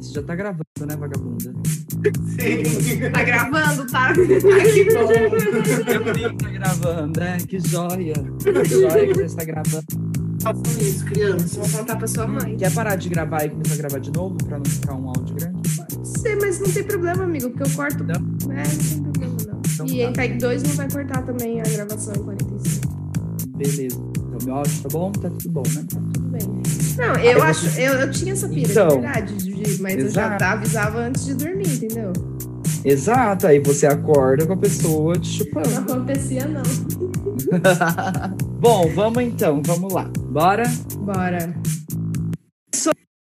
[0.00, 1.54] Você já tá gravando, né, vagabunda?
[2.38, 3.10] Sim.
[3.12, 4.08] Tá gravando, tá?
[4.08, 5.12] Ai, que bom!
[5.92, 7.38] Eu brinco, tá gravando, né?
[7.38, 8.14] Que joia!
[8.42, 9.84] Que joia que você está gravando.
[10.42, 11.60] Façam isso, criança.
[11.60, 12.56] Vou contar pra sua mãe.
[12.56, 15.34] Quer parar de gravar e começar a gravar de novo pra não ficar um áudio
[15.34, 15.68] grande?
[16.04, 18.04] Sei, mas não tem problema, amigo, porque eu corto.
[18.04, 18.14] Não?
[18.52, 18.62] É,
[18.96, 19.60] não tem problema, não.
[19.74, 20.04] Então e tá.
[20.04, 22.86] em Tag 2 não vai cortar também a gravação em 45.
[23.56, 23.98] Beleza.
[24.18, 25.12] Então, meu áudio tá bom?
[25.12, 25.84] Tá tudo bom, né?
[26.96, 27.68] Não, eu Aí acho.
[27.68, 30.44] você- Eu, eu tinha essa pira, Então, de verdade, de- mas eu já exato.
[30.44, 32.12] avisava antes de dormir, entendeu?
[32.84, 35.78] Exato, aí você acorda com a pessoa te Não chupando.
[35.92, 36.62] acontecia, não.
[38.60, 40.10] bom, vamos então, vamos lá.
[40.30, 40.64] Bora?
[40.98, 41.54] Bora.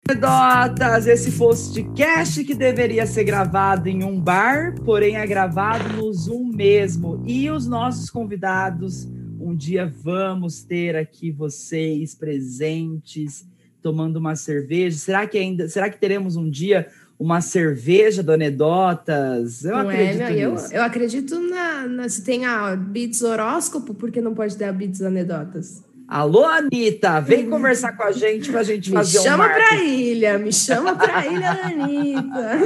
[0.09, 6.51] Dotas, esse podcast que deveria ser gravado em um bar, porém é gravado no Zoom
[6.55, 7.23] mesmo.
[7.27, 9.07] E os nossos convidados,
[9.41, 13.47] um dia vamos ter aqui vocês presentes,
[13.83, 14.97] tomando uma cerveja.
[14.97, 16.89] Será que ainda, será que teremos um dia
[17.19, 19.65] uma cerveja do Anedotas?
[19.65, 20.73] Eu não acredito é, eu, nisso.
[20.75, 24.73] eu acredito na, na- se tem a Beats horóscopo, por que não pode ter a
[24.73, 25.83] Beats anedotas?
[26.07, 30.01] Alô, Anitta, vem conversar com a gente pra gente Me fazer um chama pra marketing.
[30.01, 32.59] ilha, me chama pra ilha, Anitta.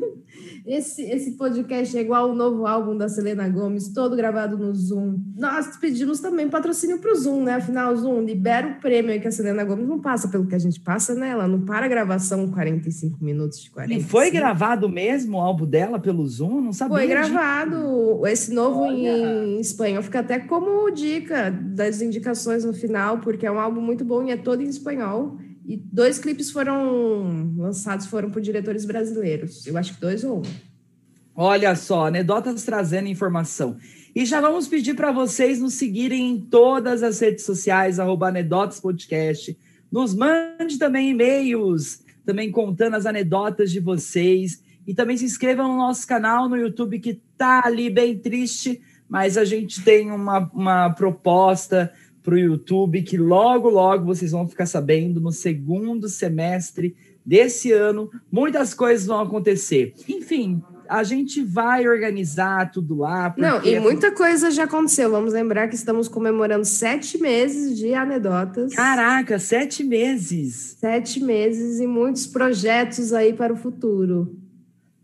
[0.64, 5.18] Esse, esse podcast é igual o novo álbum da Selena Gomes, todo gravado no Zoom.
[5.36, 7.54] Nós pedimos também patrocínio pro Zoom, né?
[7.54, 10.54] Afinal, o Zoom libera o prêmio aí que a Selena Gomes não passa pelo que
[10.54, 11.30] a gente passa, né?
[11.30, 13.94] Ela não para a gravação 45 minutos de 40.
[14.00, 16.60] E foi gravado mesmo o álbum dela pelo Zoom?
[16.60, 16.96] Não sabia.
[16.96, 18.24] Foi gravado.
[18.26, 18.94] Esse novo Olha.
[18.94, 24.04] em espanhol fica até como dica das indicações no final, porque é um álbum muito
[24.04, 25.36] bom e é todo em espanhol.
[25.64, 29.66] E dois clipes foram lançados, foram por diretores brasileiros.
[29.66, 30.42] Eu acho que dois ou um.
[31.34, 33.76] Olha só, anedotas trazendo informação.
[34.14, 38.80] E já vamos pedir para vocês nos seguirem em todas as redes sociais, arroba Anedotas
[38.80, 39.56] Podcast.
[39.90, 44.62] Nos mande também e-mails, também contando as anedotas de vocês.
[44.86, 49.38] E também se inscrevam no nosso canal no YouTube, que tá ali bem triste, mas
[49.38, 51.90] a gente tem uma, uma proposta
[52.22, 56.94] para o YouTube que logo, logo vocês vão ficar sabendo no segundo semestre
[57.24, 58.10] desse ano.
[58.30, 59.94] Muitas coisas vão acontecer.
[60.08, 63.34] Enfim, a gente vai organizar tudo lá.
[63.38, 65.10] Não, e muita coisa já aconteceu.
[65.10, 68.74] Vamos lembrar que estamos comemorando sete meses de anedotas.
[68.74, 70.76] Caraca, sete meses.
[70.78, 74.36] Sete meses e muitos projetos aí para o futuro.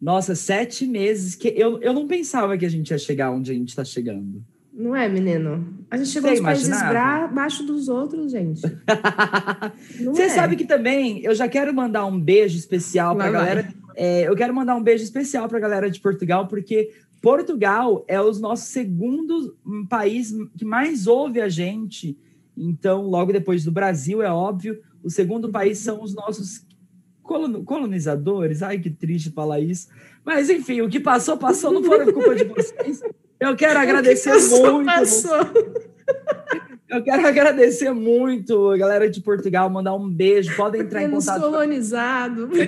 [0.01, 1.35] Nossa, sete meses.
[1.35, 4.45] que Eu, eu não pensava que a gente ia chegar onde a gente está chegando.
[4.79, 5.77] Não é, menino?
[5.91, 8.61] A gente chegou Você nos países abaixo dos outros, gente.
[10.05, 10.29] Você é.
[10.29, 13.75] sabe que também eu já quero mandar um beijo especial para a galera.
[13.97, 18.21] É, eu quero mandar um beijo especial para a galera de Portugal, porque Portugal é
[18.21, 22.17] o nosso segundo hum, país que mais ouve a gente.
[22.57, 24.81] Então, logo depois do Brasil, é óbvio.
[25.03, 26.65] O segundo país são os nossos
[27.25, 28.63] colon- colonizadores.
[28.63, 29.89] Ai, que triste falar isso.
[30.25, 33.03] Mas, enfim, o que passou, passou, não foram culpa de vocês.
[33.41, 34.91] Eu quero agradecer Passou, muito.
[36.89, 40.57] Eu quero agradecer muito a galera de Portugal, mandar um beijo.
[40.57, 41.43] Podem entrar em Temos contato.
[41.43, 42.49] colonizado.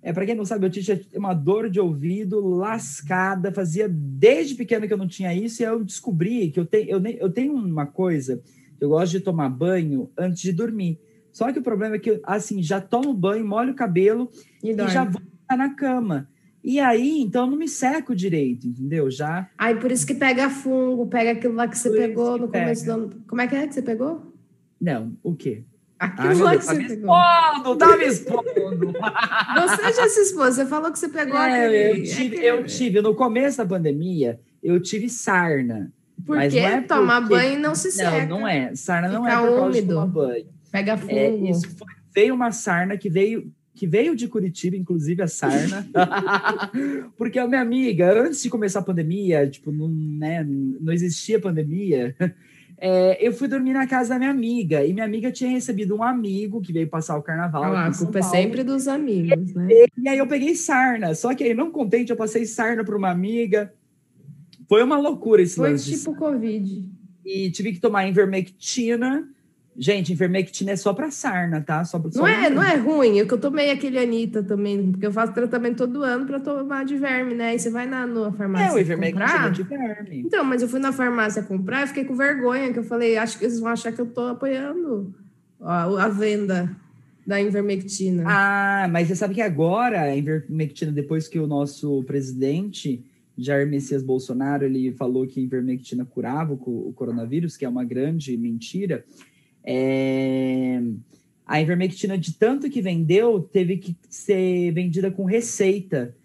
[0.03, 3.51] É, para quem não sabe, otite é uma dor de ouvido lascada.
[3.51, 5.63] Fazia desde pequeno que eu não tinha isso.
[5.63, 8.39] E aí eu descobri que eu, tenho eu, eu tenho uma coisa.
[8.79, 10.99] Eu gosto de tomar banho antes de dormir.
[11.31, 14.29] Só que o problema é que, assim, já tomo banho, molho o cabelo
[14.63, 15.21] E e já vou
[15.57, 16.29] na cama.
[16.67, 19.11] E aí, então, eu não me seco direito, entendeu?
[19.11, 22.41] Já Ai, por isso que pega fungo, pega aquilo lá que você Por pegou que
[22.41, 22.97] no começo pega.
[22.97, 23.23] do ano.
[23.27, 24.33] Como é que é que você pegou?
[24.81, 25.63] Não, o quê?
[25.99, 27.15] Aquilo Ah, lá que tá você me pegou.
[27.15, 28.93] expondo, tá me expondo.
[29.55, 31.99] Você já se expôs, você falou que você pegou É, aquele.
[32.01, 35.91] eu, tive, aquele- eu tive, no começo da pandemia, eu tive sarna.
[36.25, 38.25] Porque não é tomar porque- banho não se seca.
[38.25, 38.75] Não, não é.
[38.75, 39.93] Sarna não Fica é por causa de úmido.
[39.93, 40.45] tomar banho.
[40.71, 41.11] Pega fungo.
[41.13, 45.85] É, isso foi- veio uma sarna que veio, que veio de Curitiba, inclusive a sarna.
[47.17, 52.15] Porque a minha amiga, antes de começar a pandemia, tipo, não, né, não existia pandemia.
[52.79, 54.85] é, eu fui dormir na casa da minha amiga.
[54.85, 57.65] E minha amiga tinha recebido um amigo que veio passar o carnaval.
[57.65, 58.35] Aqui a culpa é Paulo.
[58.35, 59.67] sempre dos amigos, né?
[59.97, 61.13] E aí eu peguei sarna.
[61.13, 63.73] Só que aí, não contente, eu passei sarna para uma amiga.
[64.69, 66.89] Foi uma loucura esse Foi tipo Covid.
[67.25, 69.27] e tive que tomar ivermectina
[69.77, 71.83] Gente, Invermectina é só pra sarna, tá?
[71.83, 73.17] Só, só não, é, não é ruim.
[73.17, 76.85] Eu que eu tomei aquele Anitta também, porque eu faço tratamento todo ano pra tomar
[76.85, 77.53] de verme, né?
[77.55, 78.71] E você vai na, na farmácia.
[78.71, 80.19] É, o Ivermectina é de verme.
[80.25, 83.37] Então, mas eu fui na farmácia comprar e fiquei com vergonha, que eu falei, acho
[83.37, 85.13] que eles vão achar que eu tô apoiando
[85.59, 86.73] a, a venda
[87.27, 88.23] da Invermectina.
[88.27, 93.03] Ah, mas você sabe que agora a Invermectina, depois que o nosso presidente
[93.37, 97.83] Jair Messias Bolsonaro ele falou que a Invermectina curava o, o coronavírus, que é uma
[97.83, 99.03] grande mentira.
[99.65, 100.81] É...
[101.45, 106.15] A Invermectina, de tanto que vendeu, teve que ser vendida com receita.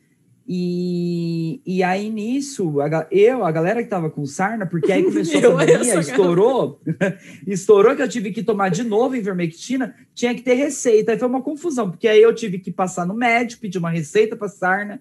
[0.53, 5.39] E, e aí nisso, a, eu, a galera que tava com sarna, porque aí começou
[5.39, 6.81] a pandemia, estourou,
[7.47, 11.13] estourou que eu tive que tomar de novo Invermectina, tinha que ter receita.
[11.13, 14.35] Aí foi uma confusão, porque aí eu tive que passar no médico, pedir uma receita
[14.35, 15.01] para sarna,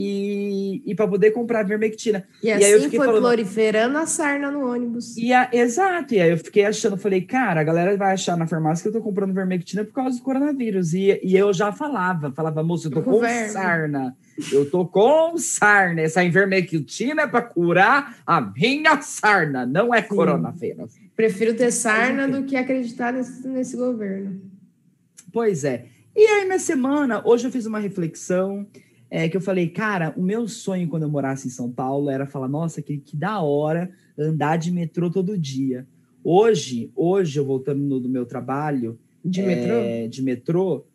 [0.00, 2.24] e, e para poder comprar vermectina.
[2.40, 5.16] E, e assim aí eu fiquei foi falando, proliferando a sarna no ônibus.
[5.16, 8.46] E a, exato, e aí eu fiquei achando, falei, cara, a galera vai achar na
[8.46, 10.94] farmácia que eu tô comprando vermectina por causa do coronavírus.
[10.94, 14.16] E, e eu já falava, falava, moço, eu tô com sarna.
[14.52, 16.02] Eu tô com sarna.
[16.02, 20.94] Essa invermectina é para curar a minha sarna, não é coronavírus.
[21.16, 24.40] Prefiro ter sarna do que acreditar nesse, nesse governo.
[25.32, 25.86] Pois é.
[26.14, 28.64] E aí, minha semana, hoje eu fiz uma reflexão
[29.10, 32.26] é que eu falei, cara, o meu sonho quando eu morasse em São Paulo era
[32.26, 35.86] falar, nossa, que, que da hora andar de metrô todo dia.
[36.22, 40.86] Hoje, hoje eu voltando do meu trabalho de é, metrô, de metrô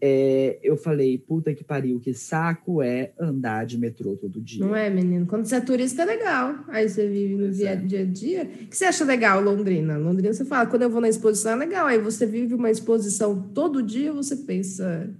[0.00, 4.64] é, eu falei, puta que pariu, que saco é andar de metrô todo dia.
[4.64, 5.26] Não é, menino?
[5.26, 6.54] Quando você é turista é legal.
[6.68, 7.76] Aí você vive no dia, é.
[7.76, 8.42] dia a dia.
[8.44, 9.98] O que você acha legal, Londrina?
[9.98, 11.86] Londrina, você fala, quando eu vou na exposição é legal.
[11.86, 15.10] Aí você vive uma exposição todo dia, você pensa,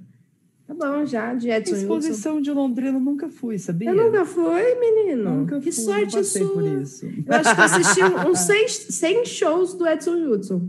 [0.69, 2.43] Tá bom, já, de Edson Exposição Wilson.
[2.43, 3.89] de Londrina eu nunca fui, sabia?
[3.89, 5.37] Eu nunca fui, menino.
[5.37, 6.47] Nunca que fui, sorte sua.
[6.47, 7.07] por isso.
[7.07, 10.69] Eu acho que eu assisti uns 100, 100 shows do Edson Hudson.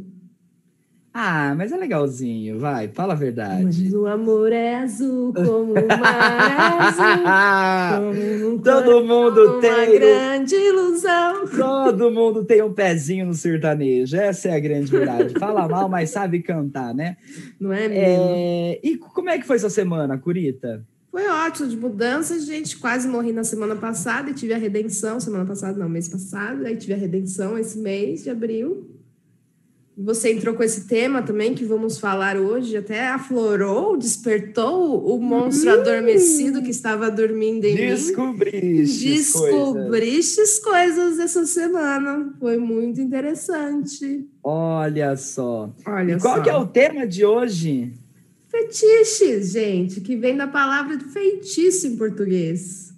[1.21, 3.65] Ah, mas é legalzinho, vai, fala a verdade.
[3.65, 8.49] Mas o amor é azul como o mar azul.
[8.49, 9.69] Um Todo mundo tem.
[9.69, 11.45] Uma grande ilusão.
[11.45, 14.15] Todo mundo tem um pezinho no sertanejo.
[14.15, 15.33] Essa é a grande verdade.
[15.37, 17.17] Fala mal, mas sabe cantar, né?
[17.59, 18.25] Não é mesmo?
[18.29, 18.79] É...
[18.81, 20.85] E como é que foi sua semana, Curita?
[21.11, 22.77] Foi ótimo, de mudanças, gente.
[22.77, 25.19] Quase morri na semana passada e tive a redenção.
[25.19, 26.65] Semana passada, não, mês passado.
[26.65, 28.98] Aí tive a redenção esse mês de abril.
[30.01, 35.71] Você entrou com esse tema também que vamos falar hoje, até aflorou, despertou o monstro
[35.71, 39.15] hum, adormecido que estava dormindo em descobriste mim.
[39.15, 40.59] Descobriste coisas.
[40.59, 42.33] coisas essa semana.
[42.39, 44.25] Foi muito interessante.
[44.41, 45.69] Olha só.
[45.85, 46.43] Olha e qual só.
[46.43, 47.93] que é o tema de hoje?
[48.47, 52.93] Fetiches, gente, que vem da palavra feitiço em português.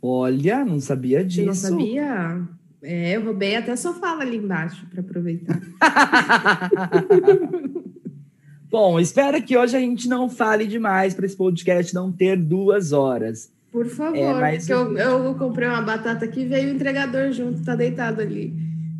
[0.00, 1.54] Olha, não sabia disso.
[1.54, 2.48] Você não sabia?
[2.82, 5.60] É, eu roubei até só fala ali embaixo para aproveitar.
[8.70, 12.92] Bom, espero que hoje a gente não fale demais para esse podcast não ter duas
[12.92, 13.50] horas.
[13.72, 14.68] Por favor, é, mas...
[14.68, 18.54] eu, eu comprei uma batata aqui veio o entregador junto, tá deitado ali.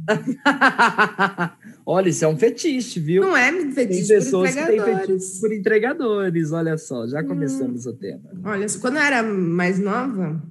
[1.86, 3.22] olha, isso é um fetiche, viu?
[3.22, 5.00] Não é fetiche tem pessoas por entregadores.
[5.00, 7.90] Que têm fetiche por entregadores, olha só, já começamos hum.
[7.90, 8.30] o tema.
[8.44, 10.42] Olha, quando eu era mais nova,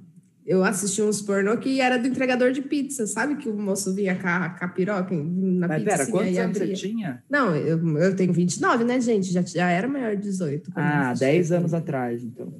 [0.50, 3.36] eu assisti uns pornô que era do entregador de pizza, sabe?
[3.36, 5.96] Que o moço vinha com a, com a piroca na Mas pizza.
[5.96, 7.22] pera, quantos anos você tinha?
[7.30, 9.32] Não, eu, eu tenho 29, né, gente?
[9.32, 10.72] Já, já era maior de 18.
[10.74, 12.52] Ah, 10 anos atrás, então.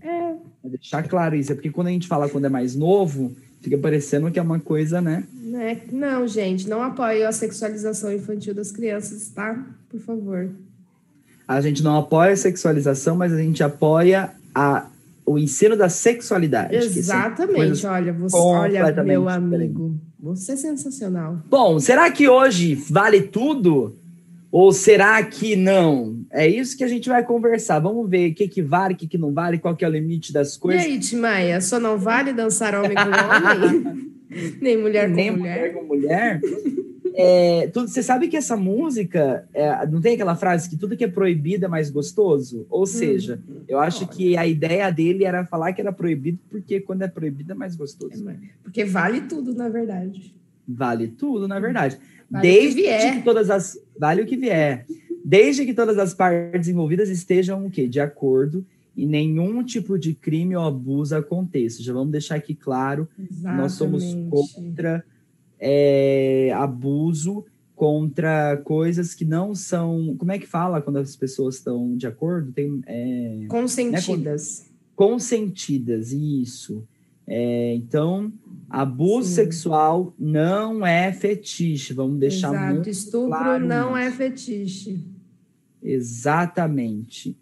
[0.00, 0.34] É.
[0.60, 3.30] Vou deixar claro isso, é porque quando a gente fala quando é mais novo,
[3.60, 5.22] fica parecendo que é uma coisa, né?
[5.54, 9.64] É, não, gente, não apoio a sexualização infantil das crianças, tá?
[9.88, 10.50] Por favor.
[11.46, 14.86] A gente não apoia a sexualização, mas a gente apoia a
[15.24, 16.74] o ensino da sexualidade.
[16.76, 17.86] Exatamente.
[17.86, 21.38] Olha, você, olha, meu amigo, você é sensacional.
[21.48, 23.96] Bom, será que hoje vale tudo?
[24.50, 26.20] Ou será que não?
[26.30, 27.78] É isso que a gente vai conversar.
[27.78, 29.90] Vamos ver o que, que vale, o que, que não vale, qual que é o
[29.90, 30.84] limite das coisas.
[30.84, 34.12] E aí, Timaia, só não vale dançar homem com homem?
[34.60, 35.56] Nem mulher com Nem mulher?
[35.56, 36.40] mulher com mulher?
[37.14, 41.04] É, tu, você sabe que essa música, é, não tem aquela frase que tudo que
[41.04, 42.66] é proibido é mais gostoso?
[42.70, 44.12] Ou seja, hum, eu acho olha.
[44.12, 47.76] que a ideia dele era falar que era proibido, porque quando é proibido é mais
[47.76, 48.28] gostoso.
[48.28, 50.34] É, porque vale tudo, na verdade.
[50.66, 51.98] Vale tudo, na verdade.
[52.30, 53.16] Vale Desde que, vier.
[53.16, 53.78] que todas as.
[53.98, 54.86] Vale o que vier.
[55.24, 57.86] Desde que todas as partes envolvidas estejam o quê?
[57.86, 58.64] De acordo
[58.96, 61.82] e nenhum tipo de crime ou abuso aconteça.
[61.82, 63.60] Já vamos deixar aqui claro, Exatamente.
[63.60, 64.04] nós somos
[64.54, 65.04] contra
[65.64, 67.44] é, abuso
[67.76, 70.16] contra coisas que não são.
[70.18, 72.50] Como é que fala quando as pessoas estão de acordo?
[72.50, 74.64] Tem, é, Consentidas.
[74.66, 76.86] Né, consentidas, isso.
[77.26, 78.32] É, então,
[78.68, 79.34] abuso Sim.
[79.36, 81.94] sexual não é fetiche.
[81.94, 82.74] Vamos deixar Exato.
[82.74, 85.00] muito Estupro claro não é fetiche.
[85.80, 87.36] Exatamente.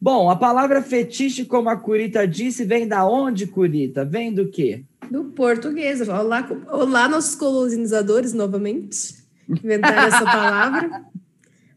[0.00, 4.04] Bom, a palavra fetiche, como a Curita disse, vem da onde, Curita?
[4.04, 4.84] Vem do quê?
[5.10, 6.00] Do português.
[6.08, 9.14] Olá, olá nossos colonizadores, novamente,
[9.48, 11.04] inventaram essa palavra.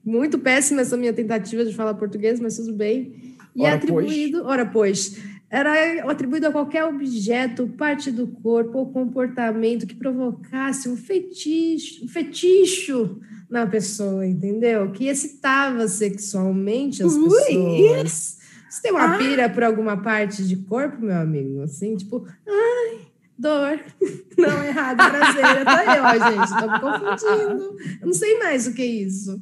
[0.04, 3.36] Muito péssima essa minha tentativa de falar português, mas tudo bem.
[3.56, 4.50] E ora, atribuído, pois.
[4.50, 5.18] ora, pois,
[5.50, 12.08] era atribuído a qualquer objeto, parte do corpo ou comportamento que provocasse um fetiche, um
[12.08, 13.20] feticho
[13.50, 14.92] na pessoa, entendeu?
[14.92, 18.38] Que excitava sexualmente as Ui, pessoas.
[18.70, 19.18] Você tem uma ah.
[19.18, 21.62] pira por alguma parte de corpo, meu amigo?
[21.62, 23.07] Assim, tipo, ai,
[23.38, 23.80] dor.
[24.38, 25.66] Não, errado, prazer.
[25.66, 26.60] Tô eu, ó, gente.
[26.60, 27.78] Tô me confundindo.
[28.02, 29.42] Eu não sei mais o que é isso.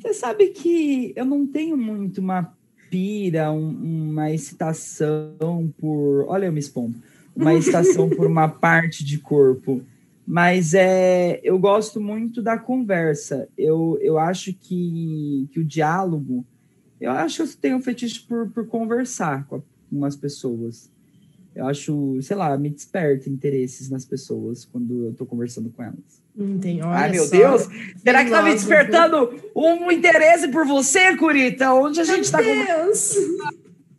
[0.00, 2.54] Você sabe que eu não tenho muito uma
[2.88, 6.24] pira, um, uma excitação por.
[6.28, 6.94] Olha, eu me expondo.
[7.34, 9.82] Uma excitação por uma parte de corpo.
[10.26, 13.48] Mas é, eu gosto muito da conversa.
[13.58, 16.44] Eu, eu acho que, que o diálogo.
[17.00, 20.90] Eu acho que eu tenho um fetiche por, por conversar com, com as pessoas.
[21.54, 26.22] Eu acho, sei lá, me desperta interesses nas pessoas quando eu tô conversando com elas.
[26.36, 26.80] Entendi.
[26.80, 27.30] Olha Ai, meu só.
[27.30, 27.68] Deus!
[27.96, 31.72] Será que tá me despertando um interesse por você, Curita?
[31.74, 33.16] Onde a gente meu tá Deus!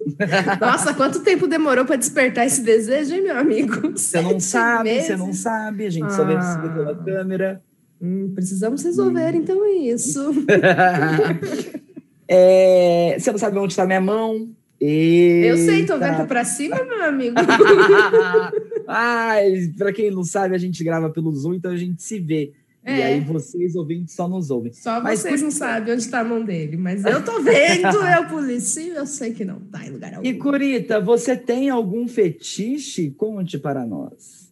[0.59, 3.91] Nossa, quanto tempo demorou para despertar esse desejo, hein, meu amigo?
[3.95, 6.09] Você não sabe, você não sabe, a gente ah.
[6.09, 7.61] só vê você pela câmera.
[8.01, 9.37] Hum, precisamos resolver, hum.
[9.37, 10.33] então, isso.
[12.27, 14.49] é, você não sabe onde está minha mão?
[14.81, 15.47] Eita.
[15.47, 17.35] Eu sei, tô vendo para cima, meu amigo.
[18.87, 22.51] Ai, para quem não sabe, a gente grava pelo Zoom, então a gente se vê.
[22.83, 22.97] É.
[22.97, 24.73] E aí vocês ouvintes só nos ouvem.
[24.73, 25.43] Só mas vocês por...
[25.43, 29.33] não sabem onde está a mão dele, mas eu tô vendo, eu policio, eu sei
[29.33, 30.27] que não tá em lugar algum.
[30.27, 33.11] E Curita, você tem algum fetiche?
[33.11, 34.51] Conte para nós.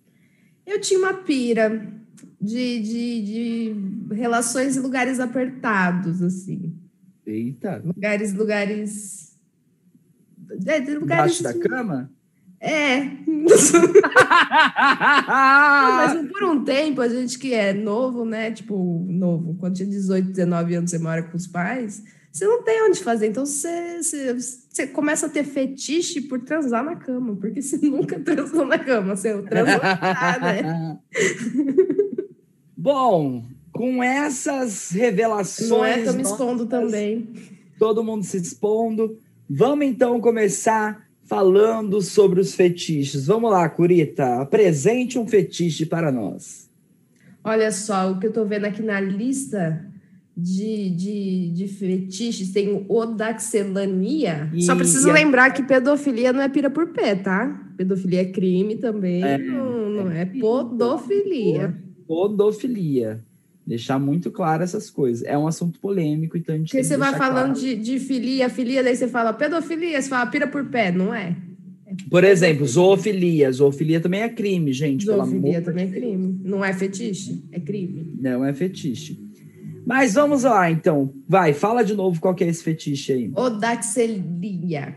[0.63, 1.91] Eu tinha uma pira
[2.39, 6.71] de, de, de relações em lugares apertados, assim.
[7.25, 7.81] Eita.
[7.83, 9.28] Lugares, lugares
[10.65, 11.39] é, de lugares.
[11.39, 12.11] Embaixo da cama?
[12.59, 12.99] É.
[15.27, 18.51] Mas por um tempo, a gente que é novo, né?
[18.51, 22.83] Tipo, novo, quando tinha 18, 19 anos, você mora com os pais, você não tem
[22.83, 23.27] onde fazer.
[23.27, 28.19] Então você, você, você começa a ter fetiche por transar na cama, porque você nunca
[28.19, 30.99] transou na cama, você transou lá, né?
[32.75, 35.69] Bom, com essas revelações.
[35.69, 37.29] Não é, tô me expondo também.
[37.77, 39.17] Todo mundo se expondo.
[39.49, 43.25] Vamos então começar falando sobre os fetiches.
[43.25, 46.69] Vamos lá, Curita, apresente um fetiche para nós.
[47.43, 49.83] Olha só, o que eu estou vendo aqui na lista
[50.37, 54.51] de, de, de fetiches tem o odaxelania.
[54.53, 57.71] E, Só preciso lembrar que pedofilia não é pira por pé, tá?
[57.75, 61.75] Pedofilia é crime também, é, não, não é, é podofilia.
[62.07, 63.23] Podofilia
[63.69, 65.23] deixar muito claro essas coisas.
[65.23, 67.59] É um assunto polêmico, então a gente Porque você vai falando claro.
[67.59, 71.35] de, de filia, filia, daí você fala pedofilia, você fala pira por pé, não é?
[72.09, 73.51] por exemplo, zoofilia.
[73.51, 75.05] Zoofilia também é crime, gente.
[75.05, 76.39] Zoofilia também é crime.
[76.43, 78.15] Não é fetiche, é crime.
[78.19, 79.19] Não é fetiche.
[79.85, 81.13] Mas vamos lá, então.
[81.27, 83.31] Vai, fala de novo qual que é esse fetiche aí.
[83.35, 84.95] Odaxelia.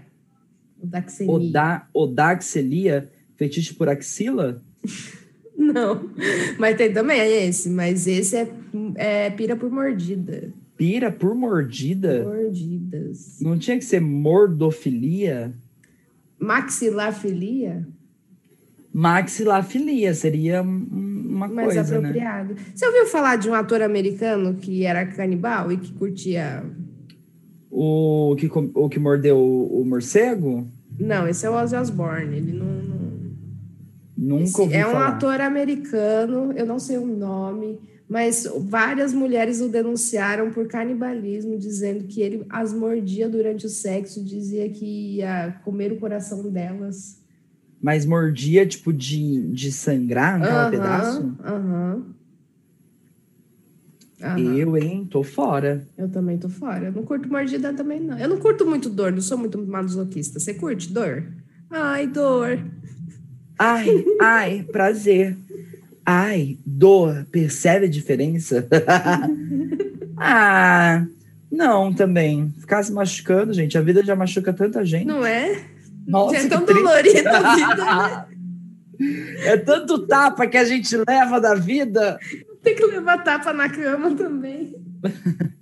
[0.83, 1.33] Odaxelia.
[1.33, 3.11] Oda, odaxelia?
[3.37, 4.63] Fetiche por axila?
[5.57, 6.11] Não,
[6.59, 8.49] mas tem também é esse, mas esse é,
[8.97, 10.53] é pira por mordida.
[10.77, 12.25] Pira por mordida?
[12.25, 13.39] Mordidas.
[13.41, 15.53] Não tinha que ser mordofilia?
[16.39, 17.87] Maxilafilia?
[18.93, 22.09] Maxilafilia seria uma Mais coisa, né?
[22.09, 22.55] apropriado.
[22.55, 22.61] Né?
[22.75, 26.65] Você ouviu falar de um ator americano que era canibal e que curtia...
[27.71, 30.69] O que, o que mordeu o morcego?
[30.99, 32.37] Não, esse é o Ozzy Osbourne.
[32.37, 32.82] Ele não,
[34.23, 39.69] Nunca ouvi É um ator americano, eu não sei o nome, mas várias mulheres o
[39.69, 45.91] denunciaram por canibalismo, dizendo que ele as mordia durante o sexo, dizia que ia comer
[45.91, 47.21] o coração delas.
[47.81, 51.37] Mas mordia, tipo, de, de sangrar em cada uh -huh, pedaço?
[51.45, 51.97] Aham.
[51.97, 52.03] Uh
[54.25, 54.57] -huh.
[54.57, 55.05] Eu, hein?
[55.11, 55.85] Tô fora.
[55.99, 56.87] Eu também tô fora.
[56.87, 58.17] Eu não curto mordida também, não.
[58.17, 60.39] Eu não curto muito dor, não sou muito masoquista.
[60.39, 61.25] Você curte dor?
[61.69, 62.57] Ai, dor.
[63.65, 65.37] Ai, ai, prazer.
[66.05, 68.67] Ai, dor, percebe a diferença?
[70.19, 71.07] ah,
[71.49, 72.53] não, também.
[72.59, 73.79] Ficar se machucando, gente.
[73.79, 75.07] A vida já machuca tanta gente.
[75.07, 75.65] Não é?
[76.05, 78.25] Nossa, é tão dolorida a vida, né?
[79.45, 82.19] É tanto tapa que a gente leva da vida.
[82.63, 84.75] Tem que levar tapa na cama também.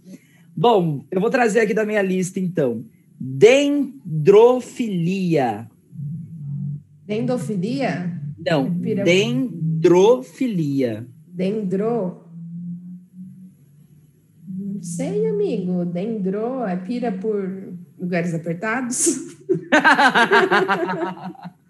[0.56, 2.84] Bom, eu vou trazer aqui da minha lista, então.
[3.18, 5.68] Dendrofilia.
[7.10, 8.08] Dendofilia?
[8.46, 11.04] Não, Pira- dendrofilia.
[11.26, 12.22] Dendro?
[14.48, 15.84] Não sei, amigo.
[15.84, 19.08] Dendro é pira por lugares apertados?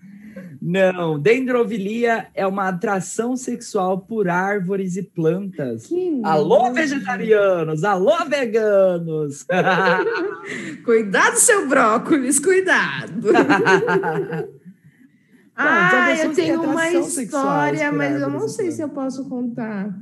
[0.62, 5.86] Não, dendrofilia é uma atração sexual por árvores e plantas.
[5.86, 6.74] Que Alô, nojo.
[6.74, 7.82] vegetarianos!
[7.82, 9.46] Alô, veganos!
[10.84, 13.28] Cuidado, seu brócolis, cuidado.
[15.68, 19.96] ah, pessoas eu tenho uma história, mas eu não sei se eu posso contar.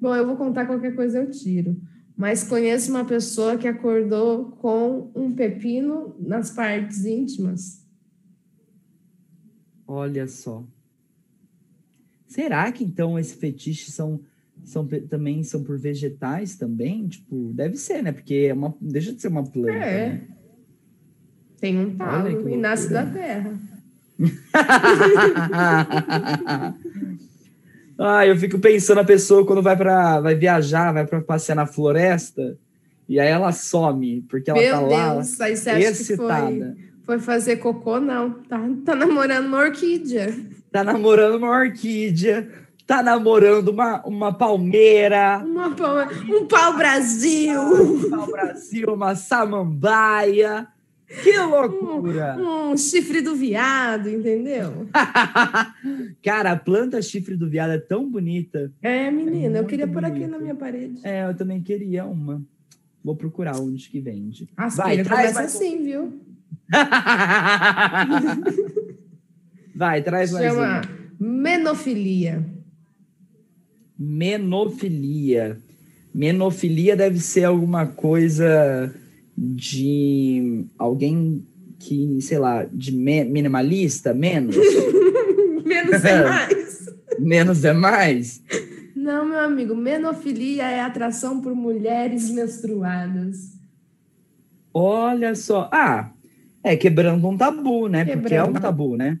[0.00, 1.80] Bom, eu vou contar qualquer coisa, eu tiro.
[2.16, 7.86] Mas conheço uma pessoa que acordou com um pepino nas partes íntimas.
[9.86, 10.64] Olha só.
[12.26, 14.20] Será que então esse fetiche são,
[14.62, 17.08] são também são por vegetais também?
[17.08, 18.12] Tipo, deve ser, né?
[18.12, 19.72] Porque é uma, deixa de ser uma planta.
[19.72, 20.08] É.
[20.10, 20.28] né?
[21.58, 23.69] Tem um talo e nasce da terra.
[27.98, 31.66] ah, eu fico pensando a pessoa quando vai para vai viajar, vai para passear na
[31.66, 32.56] floresta
[33.08, 36.02] e aí ela some porque ela Meu tá lá Deus, aí você acha que foi,
[36.02, 36.76] excitada.
[37.04, 38.00] foi fazer cocô?
[38.00, 40.34] Não, tá, tá namorando uma orquídea.
[40.70, 42.48] Tá namorando uma orquídea,
[42.86, 45.96] tá namorando uma, uma palmeira, Uma pau-
[46.28, 47.60] um pau Brasil.
[47.60, 50.68] um pau Brasil, uma samambaia.
[51.22, 52.36] Que loucura!
[52.38, 54.86] Um chifre do viado, entendeu?
[56.22, 58.72] Cara, a planta chifre do viado é tão bonita.
[58.80, 61.00] É, menina, eu muito queria pôr aqui na minha parede.
[61.02, 62.40] É, eu também queria uma.
[63.02, 64.48] Vou procurar onde que vende.
[64.56, 65.44] As Vai, traz começa um.
[65.44, 66.20] assim, viu?
[69.74, 70.82] Vai, traz mais Chama
[71.18, 72.46] menofilia.
[73.98, 75.58] Menofilia.
[76.14, 78.94] Menofilia deve ser alguma coisa
[79.42, 81.42] de alguém
[81.78, 84.54] que, sei lá, de me- minimalista, menos.
[85.64, 86.86] Menos é mais.
[87.18, 88.42] menos é mais.
[88.96, 93.52] Não, meu amigo, menofilia é atração por mulheres menstruadas.
[94.74, 95.68] Olha só.
[95.72, 96.10] Ah,
[96.62, 98.04] é quebrando um tabu, né?
[98.04, 98.60] Porque é um Quebrando.
[98.62, 99.18] tabu, né?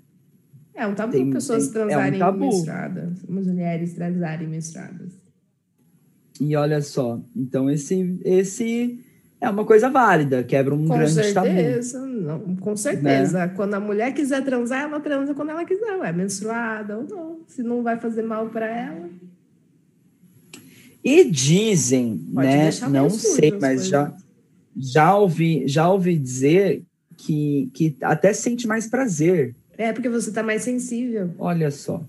[0.74, 2.38] É um tabu Tem- pessoas tem- é um transarem tabu.
[2.46, 3.22] menstruadas.
[3.28, 5.12] Mulheres transarem menstruadas.
[6.40, 8.98] E olha só, então esse esse
[9.40, 11.46] é uma coisa válida, quebra um Com grande tabu.
[11.46, 13.48] certeza, não, com certeza.
[13.56, 17.38] Quando a mulher quiser transar, ela transa quando ela quiser, é menstruada ou não.
[17.48, 19.08] Se não vai fazer mal para ela.
[21.02, 22.70] E dizem, Pode né?
[22.90, 24.12] Não sei, as mas já,
[24.76, 26.82] já ouvi, já ouvi dizer
[27.16, 29.54] que, que até sente mais prazer.
[29.78, 31.30] É porque você tá mais sensível.
[31.38, 32.02] Olha só.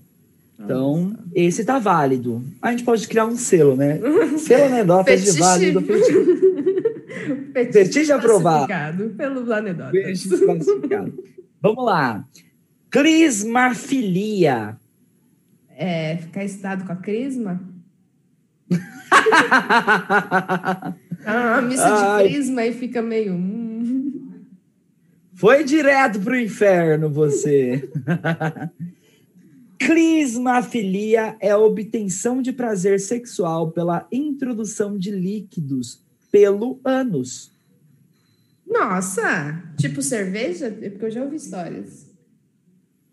[0.62, 2.44] Então, esse tá válido.
[2.60, 3.98] A gente pode criar um selo, né?
[4.38, 5.80] Selo anedotas de válido.
[5.80, 6.51] Fetiche,
[7.72, 8.66] Fetiche aprovado.
[8.66, 10.26] classificado Pelo anedotas.
[10.26, 11.24] classificado.
[11.60, 12.24] Vamos lá.
[12.90, 14.76] Clismafilia.
[15.70, 17.60] É, ficar excitado com a crisma?
[21.24, 22.24] Ah, uma missa Ai.
[22.24, 23.34] de crisma e fica meio.
[23.34, 24.42] hum.
[25.34, 27.88] Foi direto pro inferno você.
[29.78, 36.02] Clismafilia é a obtenção de prazer sexual pela introdução de líquidos
[36.32, 37.52] pelo ânus.
[38.66, 39.62] Nossa!
[39.78, 40.66] Tipo cerveja?
[40.80, 42.06] É porque eu já ouvi histórias.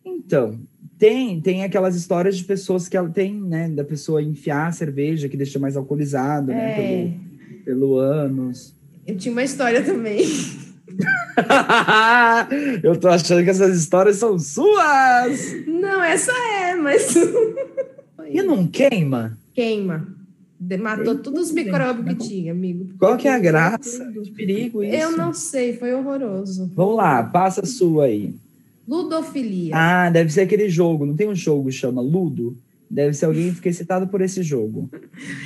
[0.05, 0.57] Então,
[0.97, 5.27] tem tem aquelas histórias de pessoas que ela tem, né, da pessoa enfiar a cerveja
[5.27, 6.75] que deixa mais alcoolizado, né, É.
[6.75, 7.13] pelo,
[7.65, 8.73] pelo ânus.
[9.05, 10.23] Eu tinha uma história também.
[12.81, 15.65] Eu tô achando que essas histórias são suas.
[15.67, 17.15] Não, essa é, mas.
[18.31, 19.35] E não queima?
[19.55, 20.07] Queima.
[20.59, 22.89] De- Matou todos os micróbios que tinha, amigo.
[22.99, 24.05] Qual que é a graça?
[24.23, 24.93] Que perigo isso.
[24.95, 26.69] Eu não sei, foi horroroso.
[26.75, 28.33] Vamos lá, passa a sua aí.
[28.87, 29.73] Ludofilia.
[29.75, 31.05] Ah, deve ser aquele jogo.
[31.05, 32.57] Não tem um jogo que chama Ludo?
[32.91, 34.89] Deve ser alguém que fica excitado por esse jogo.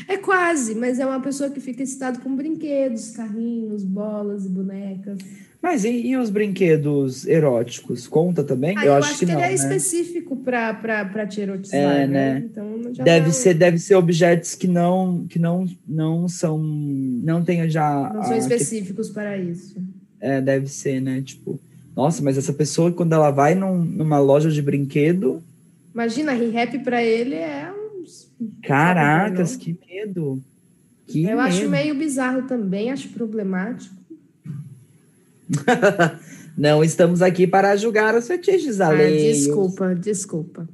[0.08, 5.18] É quase, mas é uma pessoa que fica excitada com brinquedos, carrinhos, bolas e bonecas.
[5.64, 8.06] Mas e, e os brinquedos eróticos?
[8.06, 8.76] Conta também?
[8.78, 9.54] Ah, eu, acho, que, não, ele é né?
[9.54, 12.34] específico para te erotizar, É, né?
[12.34, 12.44] né?
[12.52, 17.42] Então já Deve não- ser, deve ser objetos que não, que não, não são, não
[17.46, 18.12] tenha já.
[18.14, 19.78] não são a- específicos para isso.
[20.20, 21.22] é, deve ser, né?
[21.22, 21.58] Tipo,
[21.96, 25.42] nossa, mas essa pessoa quando ela vai num- numa loja de brinquedo,
[25.94, 27.72] Imagina, re-rap para ele é
[28.02, 28.30] uns.
[28.64, 30.42] caracas, que medo.
[31.08, 31.70] Que Eu acho medo.
[31.70, 33.94] meio bizarro também, acho problemático.
[36.58, 39.38] Não estamos aqui para julgar os fetiches Ah, alheios.
[39.38, 40.70] desculpa, desculpa.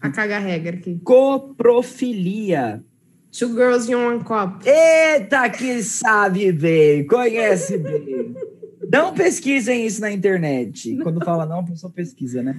[0.00, 1.00] A caga regra aqui.
[1.04, 2.82] Coprofilia.
[3.30, 4.62] Two girls in one cup.
[4.66, 8.34] Eita, que sabe bem, conhece bem.
[8.90, 10.96] Não pesquisem isso na internet.
[11.02, 12.56] Quando fala não, a pessoa pesquisa, né?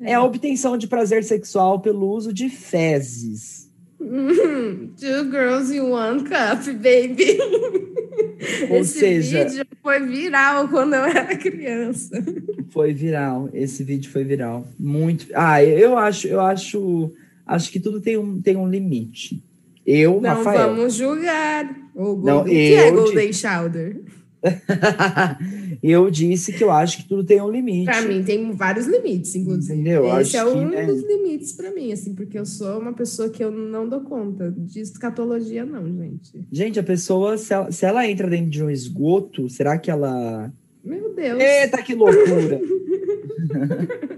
[0.00, 3.68] É a obtenção de prazer sexual pelo uso de fezes.
[3.98, 7.38] Two girls in one cup, baby.
[8.70, 12.22] Ou Esse seja, vídeo foi viral quando eu era criança.
[12.70, 13.48] foi viral.
[13.52, 14.66] Esse vídeo foi viral.
[14.78, 15.26] Muito.
[15.34, 17.12] Ah, eu acho, eu acho,
[17.46, 19.42] acho que tudo tem um, tem um limite.
[19.86, 20.74] Eu, Não Rafael.
[20.74, 21.74] vamos julgar.
[21.94, 24.00] O Não, Golden, o que é eu Golden Shoulder?
[25.82, 27.86] eu disse que eu acho que tudo tem um limite.
[27.86, 29.74] Pra mim tem vários limites, inclusive.
[29.74, 30.04] Entendeu?
[30.20, 30.86] Esse Acho é que, um né?
[30.86, 34.50] dos limites pra mim, assim, porque eu sou uma pessoa que eu não dou conta
[34.50, 36.40] de escatologia, não, gente.
[36.52, 40.52] Gente, a pessoa, se ela, se ela entra dentro de um esgoto, será que ela.
[40.84, 42.60] Meu Deus, Eita, que loucura!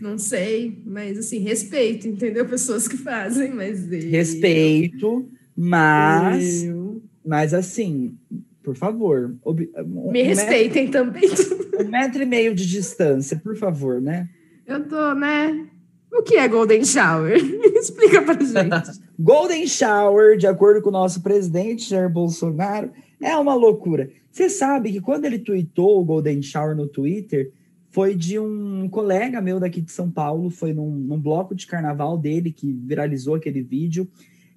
[0.00, 2.46] não sei, mas assim, respeito, entendeu?
[2.46, 3.90] Pessoas que fazem, mas.
[3.92, 6.64] eu- Respeito, mas.
[6.64, 8.16] eu- Mas assim,
[8.62, 9.36] por favor.
[9.44, 11.22] ob- um- Me respeitem também.
[11.28, 14.28] metro- um metro e meio de distância, por favor, né?
[14.66, 15.66] Eu tô, né?
[16.12, 17.36] O que é Golden Shower?
[17.76, 19.00] Explica pra gente.
[19.18, 24.10] Golden Shower, de acordo com o nosso presidente Jair Bolsonaro, é uma loucura.
[24.30, 27.52] Você sabe que quando ele tweetou o Golden Shower no Twitter,
[27.90, 32.16] foi de um colega meu daqui de São Paulo, foi num, num bloco de carnaval
[32.16, 34.08] dele que viralizou aquele vídeo,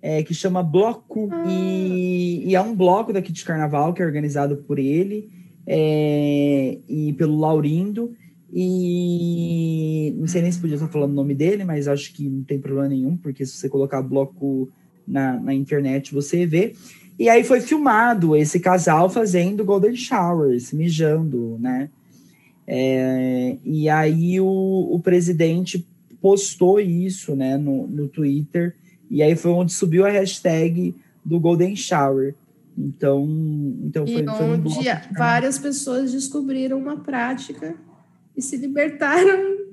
[0.03, 1.29] é, que chama Bloco.
[1.47, 5.29] E, e é um bloco daqui de carnaval que é organizado por ele
[5.65, 8.13] é, e pelo Laurindo.
[8.51, 12.43] E não sei nem se podia estar falando o nome dele, mas acho que não
[12.43, 14.69] tem problema nenhum, porque se você colocar bloco
[15.07, 16.73] na, na internet, você vê.
[17.17, 21.89] E aí foi filmado esse casal fazendo golden shower, se mijando, né?
[22.67, 25.87] É, e aí o, o presidente
[26.21, 28.75] postou isso, né, no, no Twitter,
[29.09, 32.35] e aí foi onde subiu a hashtag do golden shower.
[32.77, 33.27] Então,
[33.83, 34.69] então foi, E foi um onde
[35.15, 37.75] várias pessoas descobriram uma prática
[38.35, 39.63] e se libertaram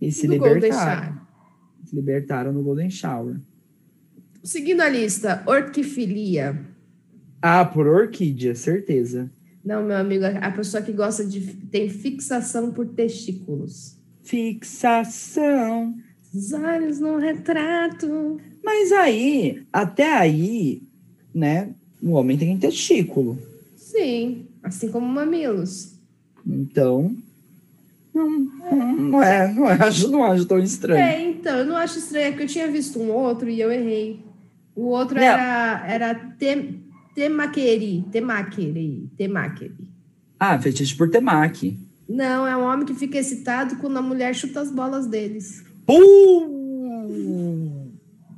[0.00, 1.02] e se libertaram.
[1.02, 1.22] Shower.
[1.84, 3.36] Se libertaram no golden shower.
[4.42, 6.60] Seguindo a lista, orquifilia.
[7.40, 9.30] Ah, por orquídea, certeza.
[9.64, 11.40] Não, meu amigo, a pessoa que gosta de.
[11.40, 13.98] tem fixação por testículos.
[14.22, 15.94] Fixação.
[16.34, 18.40] Os olhos no retrato.
[18.62, 20.82] Mas aí, até aí,
[21.34, 21.70] né?
[22.02, 23.38] O homem tem testículo.
[23.76, 25.94] Sim, assim como mamilos.
[26.46, 27.14] Então,
[28.14, 31.00] não, não, não é, não acho, não acho tão estranho.
[31.00, 33.72] É, então, eu não acho estranho, é que eu tinha visto um outro e eu
[33.72, 34.20] errei.
[34.74, 35.22] O outro Não.
[35.22, 36.82] era, era tem,
[37.14, 39.74] temaqueri, temaqueri, temaqueri.
[40.38, 41.78] Ah, fetiche por temaki.
[42.08, 45.64] Não, é um homem que fica excitado quando a mulher chuta as bolas deles.
[45.86, 46.54] Pum!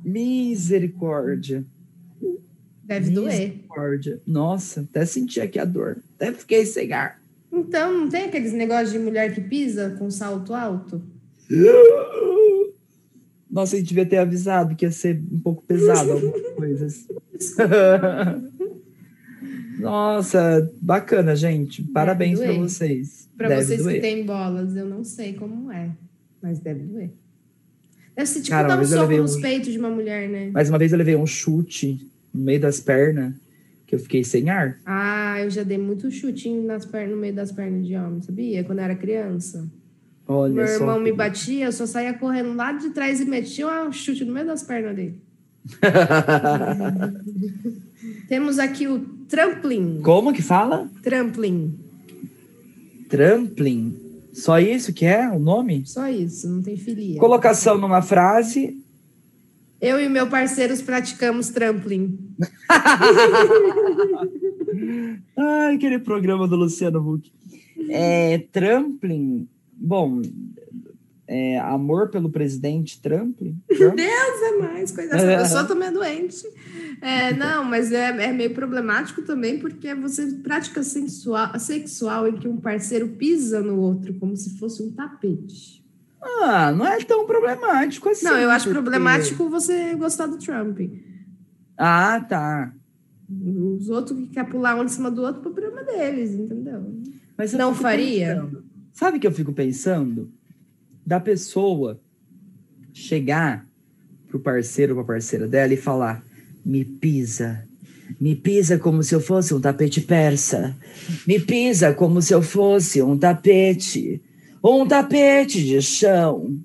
[0.03, 1.65] Misericórdia.
[2.83, 3.31] Deve doer.
[3.33, 4.21] Misericórdia.
[4.25, 5.97] Nossa, até senti aqui a dor.
[6.15, 7.21] Até fiquei sem ar.
[7.51, 11.01] Então, não tem aqueles negócios de mulher que pisa com salto alto?
[13.49, 17.07] Nossa, a gente devia ter avisado que ia ser um pouco pesado algumas coisas.
[19.79, 21.83] Nossa, bacana, gente.
[21.83, 22.59] Parabéns para doer.
[22.59, 23.29] vocês.
[23.37, 23.95] Para vocês doer.
[23.95, 25.91] que têm bolas, eu não sei como é,
[26.41, 27.11] mas deve doer.
[28.17, 30.49] Deve ser tipo Cara, dar um soco nos um- peitos de uma mulher, né?
[30.51, 31.99] Mais uma vez eu levei um chute
[32.33, 33.33] no meio das pernas
[33.85, 34.79] que eu fiquei sem ar.
[34.85, 38.63] Ah, eu já dei muito chutinho nas pernas, no meio das pernas de homem, sabia?
[38.63, 39.65] Quando eu era criança.
[40.27, 40.73] Olha Meu só.
[40.73, 44.33] irmão me batia, eu só saía correndo lá de trás e metia um chute no
[44.33, 45.21] meio das pernas dele.
[48.27, 48.99] Temos aqui o
[49.29, 50.01] trampling.
[50.01, 50.89] Como que fala?
[51.01, 51.73] Trampling.
[53.09, 53.95] Trampling.
[54.37, 55.81] Só isso que é o nome?
[55.85, 57.19] Só isso, não tem filia.
[57.19, 58.79] Colocação numa frase.
[59.81, 62.19] Eu e meu parceiros praticamos trampling.
[65.35, 67.31] Ai, aquele programa do Luciano Huck.
[67.89, 69.47] É, Trampling.
[69.73, 70.21] Bom,
[71.27, 73.57] é, amor pelo presidente Trampling?
[73.67, 73.95] Trump?
[73.95, 76.43] Deus é mais, coisa essa pessoa também é doente.
[77.01, 82.47] É, não, mas é, é meio problemático também, porque você prática sexual, sexual em que
[82.47, 85.85] um parceiro pisa no outro como se fosse um tapete.
[86.21, 88.25] Ah, não é tão problemático assim.
[88.25, 90.79] Não, eu acho porque- problemático você gostar do Trump.
[91.77, 92.73] Ah, tá.
[93.29, 96.95] Os outros que querem pular um em cima do outro, problema deles, entendeu?
[97.37, 98.35] Mas eu Não faria?
[98.35, 98.63] pensando-
[98.93, 100.31] sabe o que eu fico pensando?
[101.07, 102.01] Da pessoa
[102.91, 103.65] chegar
[104.27, 106.21] pro parceiro ou pra parceira dela e falar:
[106.65, 107.63] me pisa.
[108.19, 110.75] Me pisa como se eu fosse um tapete persa.
[111.25, 114.21] Me pisa como se eu fosse um tapete.
[114.61, 116.59] Um tapete de chão.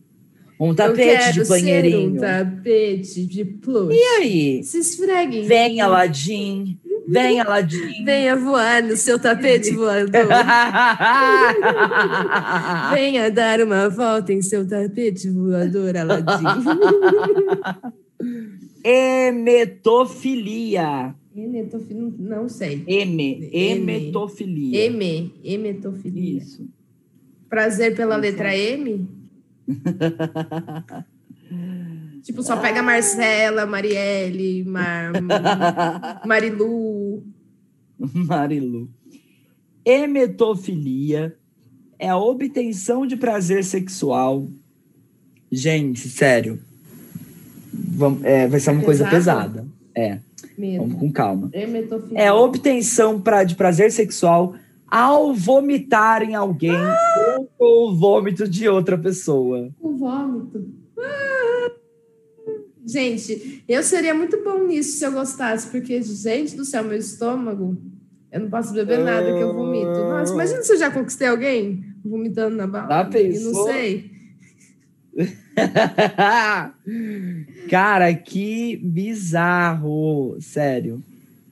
[0.58, 2.16] Um tapete de banheirinho.
[2.16, 3.94] um tapete de plush.
[3.94, 4.64] E aí?
[4.64, 5.46] Se esfreguem.
[5.46, 6.80] Vem, Aladim.
[7.08, 8.04] Vem, Aladim.
[8.04, 10.10] Venha voar no seu tapete voador.
[12.94, 16.44] Venha dar uma volta em seu tapete voador, Aladim.
[18.84, 21.14] Emetofilia.
[21.34, 22.84] Emetofilia, não sei.
[22.86, 23.48] M.
[23.52, 24.86] Emetofilia.
[24.86, 25.32] M.
[25.42, 26.38] Emetofilia.
[26.38, 26.68] Isso.
[27.48, 29.08] Prazer pela letra M?
[32.22, 35.12] tipo, só pega Marcela, Marielle, Mar...
[36.26, 37.22] Marilu.
[37.98, 38.88] Marilu.
[39.84, 41.36] Emetofilia
[41.98, 44.48] é a obtenção de prazer sexual.
[45.50, 46.60] Gente, sério.
[47.72, 49.66] Vamos, é, vai ser uma coisa pesada.
[49.94, 50.18] É.
[50.56, 50.86] Mesmo.
[50.86, 51.50] Vamos com calma.
[51.52, 52.18] Emetofilia.
[52.18, 54.54] É a obtenção pra, de prazer sexual
[54.86, 56.76] ao vomitar em alguém
[57.36, 59.70] ou com o vômito de outra pessoa.
[59.80, 60.68] O vômito.
[60.98, 61.41] Ah!
[62.84, 67.80] Gente, eu seria muito bom nisso se eu gostasse, porque, gente do céu, meu estômago,
[68.30, 69.86] eu não posso beber nada que eu vomito.
[69.86, 73.12] Nossa, imagina se eu já conquistei alguém vomitando na balada.
[73.12, 73.52] Já e pensou?
[73.52, 74.10] não sei.
[77.70, 80.36] Cara, que bizarro.
[80.40, 81.02] Sério.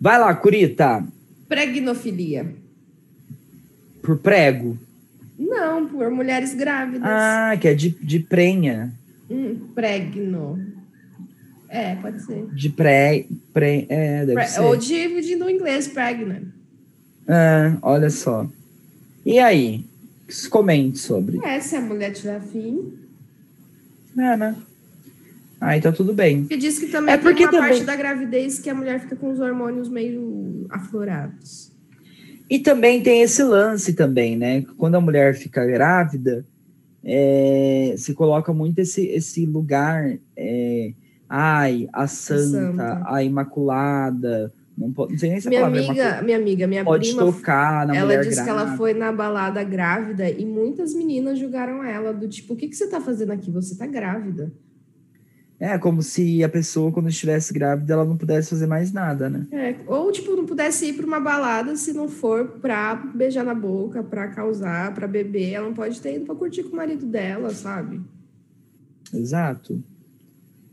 [0.00, 1.04] Vai lá, Curita.
[1.46, 2.54] Pregnofilia.
[4.02, 4.78] Por prego.
[5.38, 7.02] Não, por mulheres grávidas.
[7.04, 8.92] Ah, que é de, de prenha.
[9.30, 10.79] Hum, pregno.
[11.72, 12.46] É, pode ser.
[12.52, 13.26] De pré.
[13.52, 14.60] pré é, deve Pre- ser.
[14.60, 16.42] Ou de, de no inglês, pregnant.
[17.28, 18.46] Ah, olha só.
[19.24, 19.84] E aí?
[20.50, 21.38] Comente sobre.
[21.44, 22.92] É, se a mulher tiver afim.
[24.18, 24.56] É, né?
[25.60, 26.40] Ah, então tudo bem.
[26.40, 28.98] Porque diz que também É tem porque uma também- parte da gravidez que a mulher
[29.00, 31.70] fica com os hormônios meio aflorados.
[32.48, 34.64] E também tem esse lance também, né?
[34.76, 36.44] Quando a mulher fica grávida,
[37.04, 40.92] é, se coloca muito esse, esse lugar, é,
[41.30, 43.02] ai, a santa, Santa.
[43.06, 46.84] a imaculada, não, pode, não sei nem se Minha é amiga, imaculada, minha amiga, minha
[46.84, 48.66] pode prima, tocar na ela disse que grávida.
[48.66, 52.74] ela foi na balada grávida e muitas meninas julgaram ela do tipo, o que, que
[52.74, 53.50] você tá fazendo aqui?
[53.50, 54.52] Você tá grávida.
[55.62, 59.46] É como se a pessoa, quando estivesse grávida, ela não pudesse fazer mais nada, né?
[59.52, 63.54] É, ou, tipo, não pudesse ir pra uma balada se não for pra beijar na
[63.54, 65.52] boca, pra causar, pra beber.
[65.52, 68.00] Ela não pode ter ido pra curtir com o marido dela, sabe?
[69.12, 69.82] Exato.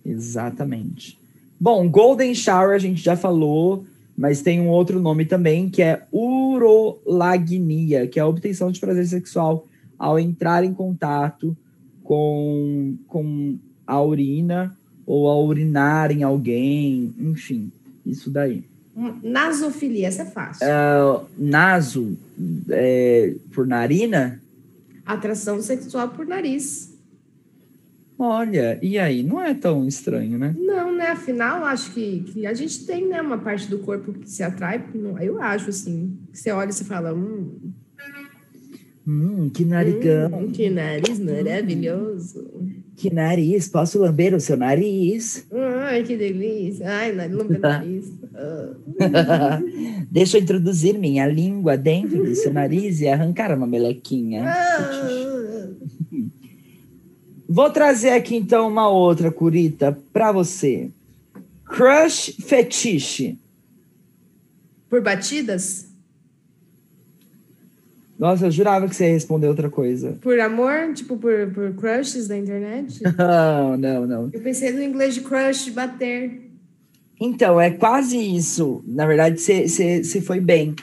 [0.08, 1.20] Exatamente.
[1.60, 3.86] Bom, Golden Shower a gente já falou,
[4.18, 9.06] mas tem um outro nome também, que é urolagnia, que é a obtenção de prazer
[9.08, 9.68] sexual
[10.00, 11.58] ao entrar em contato
[12.04, 17.72] com, com a urina ou ao urinar em alguém, enfim,
[18.06, 18.64] isso daí.
[18.96, 20.68] Hum, Nasofilia, essa é fácil.
[20.68, 22.18] Ah, naso,
[22.70, 24.42] é, por narina?
[25.06, 26.97] Atração sexual por nariz.
[28.20, 29.22] Olha, e aí?
[29.24, 30.56] Não é tão estranho, né?
[30.58, 31.08] Não, né?
[31.10, 34.84] Afinal, acho que, que a gente tem né, uma parte do corpo que se atrai.
[35.22, 36.18] Eu acho, assim.
[36.32, 37.74] que Você olha e você fala, hum,
[39.10, 40.38] Hum, que narigão.
[40.38, 42.46] hum, que nariz maravilhoso.
[42.98, 45.48] Que nariz, posso lamber o seu nariz?
[45.54, 46.90] Ai, que delícia.
[46.90, 48.12] Ai, na- lambe nariz.
[48.36, 49.62] Ah.
[50.12, 54.44] Deixa eu introduzir minha língua dentro do seu nariz e arrancar uma melequinha.
[54.50, 55.27] Ah.
[57.50, 60.90] Vou trazer aqui então uma outra curita para você.
[61.66, 63.38] Crush fetiche.
[64.90, 65.88] Por batidas?
[68.18, 70.18] Nossa, eu jurava que você ia responder outra coisa.
[70.22, 70.94] Por amor?
[70.94, 73.02] Tipo, por, por crushes da internet?
[73.16, 74.30] Não, não, não.
[74.34, 76.42] Eu pensei no inglês de crush, de bater.
[77.20, 78.84] Então, é quase isso.
[78.88, 80.76] Na verdade, você foi bem.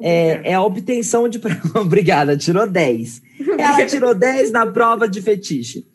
[0.00, 1.38] É, é a obtenção de.
[1.76, 3.22] Obrigada, tirou 10.
[3.58, 5.86] Ela tirou 10 na prova de fetiche.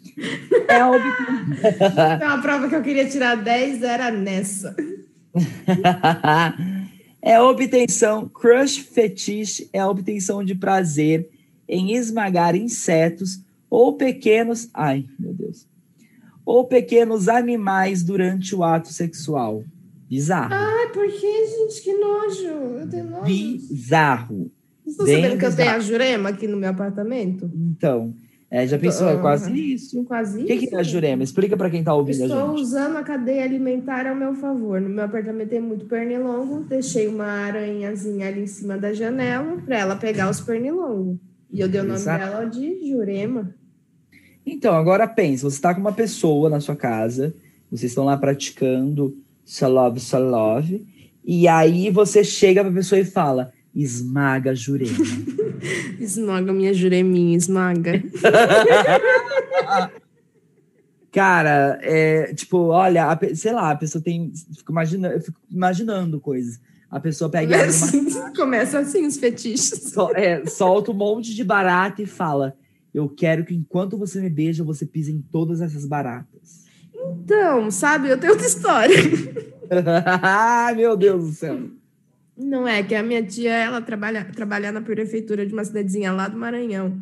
[0.68, 1.36] É a obtenção.
[2.16, 4.76] Então, a prova que eu queria tirar 10 era nessa.
[7.22, 11.30] é obtenção, crush fetiche é a obtenção de prazer
[11.68, 15.68] em esmagar insetos ou pequenos, ai, meu Deus,
[16.46, 19.64] ou pequenos animais durante o ato sexual.
[20.08, 20.54] Bizarro.
[20.54, 21.82] Ai, por que, gente?
[21.84, 22.48] Que nojo.
[22.80, 23.26] Eu tenho nojo.
[23.26, 24.52] Bizarro.
[24.86, 25.78] Vocês estão bem sabendo que eu tenho bizarro.
[25.78, 27.52] a Jurema aqui no meu apartamento?
[27.54, 28.14] Então,
[28.56, 29.10] é, já pensou?
[29.10, 29.56] É quase Aham.
[29.56, 30.04] isso.
[30.06, 31.24] Quase O que, que é a Jurema?
[31.24, 32.62] Explica para quem tá ouvindo a Estou gente.
[32.62, 34.80] usando a cadeia alimentar ao meu favor.
[34.80, 36.62] No meu apartamento tem muito pernilongo.
[36.64, 41.18] Deixei uma aranhazinha ali em cima da janela para ela pegar os pernilongos.
[41.52, 42.24] E eu dei o nome Exato.
[42.24, 43.54] dela de Jurema.
[44.46, 47.34] Então, agora pensa, você está com uma pessoa na sua casa,
[47.70, 50.86] vocês estão lá praticando salove, salove,
[51.26, 54.98] e aí você chega pra pessoa e fala, esmaga a jurema.
[56.00, 58.04] Esmaga minha Jureminha, esmaga.
[61.12, 66.20] Cara, é, tipo, olha, a sei lá, a pessoa tem, fico imaginando, eu fico imaginando
[66.20, 66.60] coisas.
[66.92, 69.92] A pessoa pega abre uma Começa assim os fetiches.
[69.94, 72.56] Sol- é, solta um monte de barata e fala:
[72.94, 76.66] Eu quero que enquanto você me beija, você pise em todas essas baratas.
[76.94, 78.96] Então, sabe, eu tenho outra história.
[80.22, 81.60] Ai, meu Deus do céu.
[82.38, 86.28] Não é, que a minha tia, ela trabalha, trabalha na prefeitura de uma cidadezinha lá
[86.28, 87.00] do Maranhão.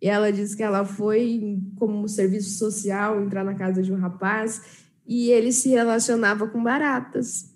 [0.00, 4.84] E ela disse que ela foi como serviço social entrar na casa de um rapaz
[5.06, 7.54] e ele se relacionava com baratas.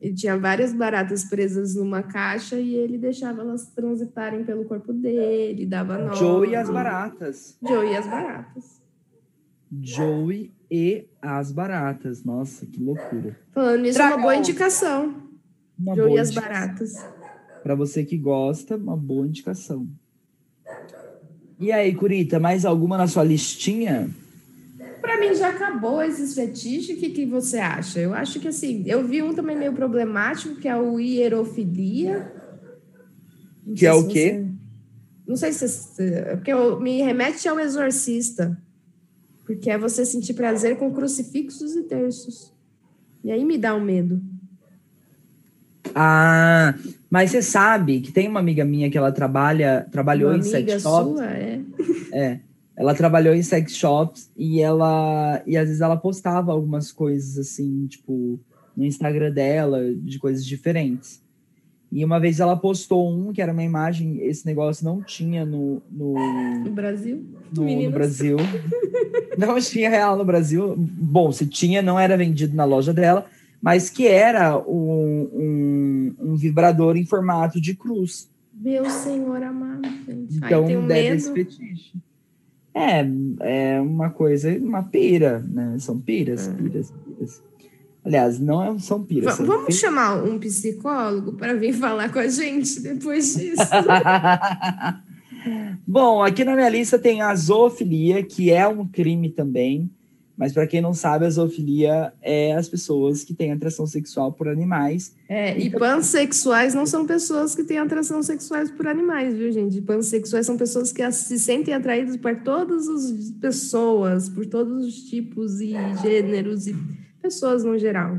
[0.00, 5.64] Ele tinha várias baratas presas numa caixa e ele deixava elas transitarem pelo corpo dele,
[5.66, 6.16] dava nome.
[6.16, 7.58] Joey e as baratas.
[7.62, 8.82] Joey e as baratas.
[9.80, 12.24] Joey e as baratas.
[12.24, 13.38] Nossa, que loucura.
[13.52, 15.21] Falando nisso, é uma boa indicação.
[15.82, 16.50] Uma Joey e boa as indicação.
[16.52, 16.92] baratas.
[17.62, 19.86] Para você que gosta, uma boa indicação.
[21.58, 24.10] E aí, Curita, mais alguma na sua listinha?
[25.00, 26.96] Pra mim já acabou esses fetiches.
[26.96, 28.00] O que, que você acha?
[28.00, 32.32] Eu acho que assim, eu vi um também meio problemático, que é o hierofilia.
[33.64, 34.32] Não Que é o quê?
[34.32, 34.52] você-
[35.26, 35.68] Não sei se.
[35.68, 38.60] se- Porque eu- me remete ao exorcista.
[39.46, 42.52] Porque é você sentir prazer com crucifixos e terços.
[43.22, 44.20] E aí me dá um medo.
[45.94, 46.74] Ah,
[47.10, 50.82] mas você sabe que tem uma amiga minha que ela trabalha, trabalhou Uma em sex
[50.82, 51.12] shops.
[51.12, 51.60] sua, é.
[52.14, 52.40] É,
[52.76, 57.86] ela trabalhou em sex shops e ela e às vezes ela postava algumas coisas assim,
[57.86, 58.38] tipo,
[58.76, 61.22] no Instagram dela, de coisas diferentes.
[61.90, 65.82] E uma vez ela postou um que era uma imagem, esse negócio não tinha no,
[65.90, 66.14] no,
[66.64, 67.22] No Brasil.
[67.54, 67.90] no, no.
[67.90, 68.36] Brasil.
[69.36, 70.74] Não tinha real no Brasil.
[70.76, 73.24] Bom, se tinha, não era vendido na loja dela,
[73.62, 78.28] mas que era um, um, um vibrador em formato de cruz.
[78.52, 80.38] Meu senhor amado, gente.
[80.42, 81.50] Ai, Então tenho deve esse medo.
[81.50, 81.92] fetiche.
[82.74, 83.06] É,
[83.40, 85.76] é uma coisa, uma pira, né?
[85.78, 87.42] São piras, piras, piras.
[88.04, 89.34] Aliás, não é- são piras.
[89.36, 93.62] São Vamos fe- chamar um psicólogo para vir falar com a gente depois disso.
[95.86, 99.90] Bom, aqui na minha lista tem a zoofilia, que é um crime também.
[100.36, 104.48] Mas para quem não sabe, a zoofilia é as pessoas que têm atração sexual por
[104.48, 105.14] animais.
[105.28, 109.80] É, e pansexuais não são pessoas que têm atração sexuais por animais, viu, gente?
[109.82, 115.60] Pansexuais são pessoas que se sentem atraídas por todas as pessoas, por todos os tipos
[115.60, 116.74] e gêneros e
[117.20, 118.18] pessoas no geral.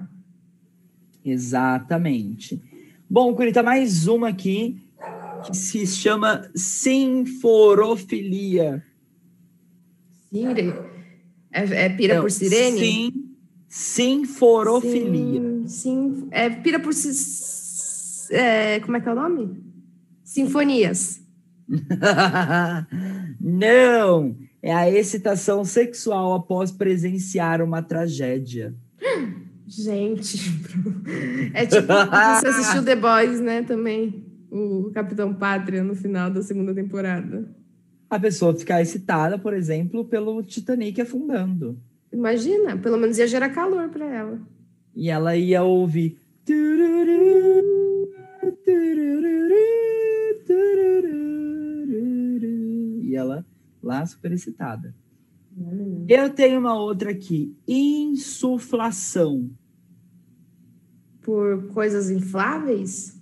[1.26, 2.62] Exatamente.
[3.10, 4.80] Bom, Curita, mais uma aqui
[5.46, 8.84] que se chama sinforofilia.
[10.30, 10.93] Sire.
[11.54, 12.80] É, é pira Não, por sirene?
[12.80, 13.14] Sim,
[13.70, 15.42] sinforofilia.
[15.66, 16.28] Sim, sim.
[16.32, 16.92] É pira por.
[18.32, 19.64] É, como é que é o nome?
[20.24, 21.22] Sinfonias.
[23.40, 28.74] Não, é a excitação sexual após presenciar uma tragédia.
[29.68, 30.38] Gente,
[31.54, 33.64] é tipo você assistiu The Boys, né?
[33.64, 37.48] Também o Capitão Pátria no final da segunda temporada.
[38.14, 41.80] A pessoa ficar excitada, por exemplo, pelo Titanic afundando.
[42.12, 44.40] Imagina, pelo menos ia gerar calor para ela.
[44.96, 46.16] E ela ia ouvir.
[53.02, 53.44] E ela
[53.82, 54.94] lá super excitada.
[56.08, 57.58] Eu tenho uma outra aqui.
[57.68, 59.50] Insuflação.
[61.20, 63.20] Por coisas infláveis?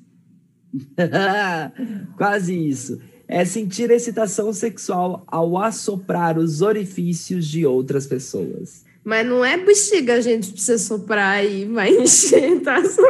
[2.18, 3.00] Quase isso.
[3.34, 8.84] É sentir excitação sexual ao assoprar os orifícios de outras pessoas.
[9.06, 12.84] Mas não é bexiga, gente, pra você soprar e vai encher, tá?
[12.84, 13.02] Só.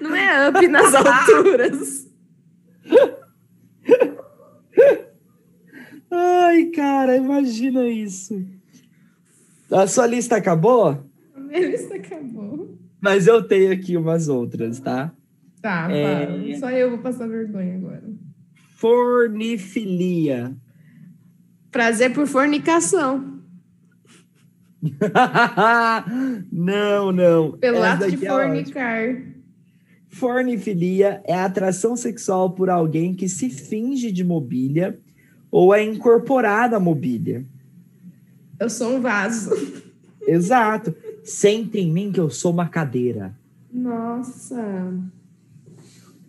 [0.00, 2.08] Não é up nas alturas.
[6.10, 8.42] Ai, cara, imagina isso.
[9.70, 10.98] A sua lista acabou?
[11.36, 12.76] A minha lista acabou.
[13.00, 15.12] Mas eu tenho aqui umas outras, tá?
[15.60, 16.56] Tá, É.
[16.58, 18.02] Só eu vou passar vergonha agora.
[18.82, 20.56] Fornifilia.
[21.70, 23.38] Prazer por fornicação.
[26.50, 27.52] não, não.
[27.52, 29.22] Pelo ato de é fornicar.
[30.08, 34.98] Fornifilia é a atração sexual por alguém que se finge de mobília
[35.48, 37.44] ou é incorporada à mobília.
[38.58, 39.52] Eu sou um vaso.
[40.26, 40.92] Exato.
[41.22, 43.32] Senta em mim que eu sou uma cadeira.
[43.72, 44.92] Nossa.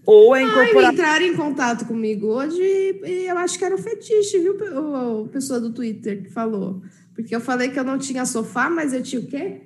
[0.06, 0.94] Ou é Ai, incorporada.
[0.94, 4.58] entraram em contato comigo hoje e eu acho que era o fetiche, viu?
[4.76, 6.82] O, o pessoa do Twitter que falou.
[7.16, 9.62] Porque eu falei que eu não tinha sofá, mas eu tinha o quê?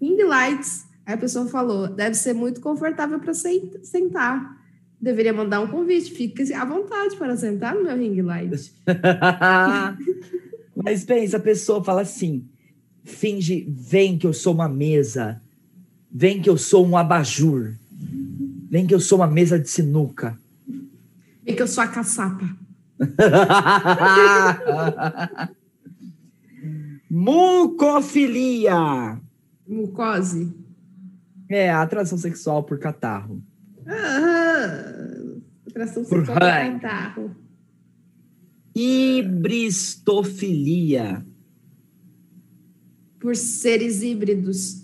[0.00, 0.86] Ring lights.
[1.06, 4.58] Aí a pessoa falou: deve ser muito confortável para sentar.
[5.00, 6.12] Deveria mandar um convite.
[6.12, 8.72] Fique à vontade para sentar no meu ring light.
[10.76, 12.46] Mas pensa, a pessoa fala assim:
[13.04, 15.40] finge, vem que eu sou uma mesa,
[16.10, 17.74] vem que eu sou um abajur.
[18.70, 20.38] Vem que eu sou uma mesa de sinuca.
[21.44, 22.48] Vem que eu sou a caçapa.
[27.10, 29.18] Mucofilia.
[29.66, 30.54] Mucose.
[31.48, 33.42] É, atração sexual por catarro.
[33.86, 34.92] Ah,
[35.66, 37.34] atração Por sexual por catarro.
[38.74, 41.24] Hibristofilia.
[43.18, 44.82] Por seres híbridos.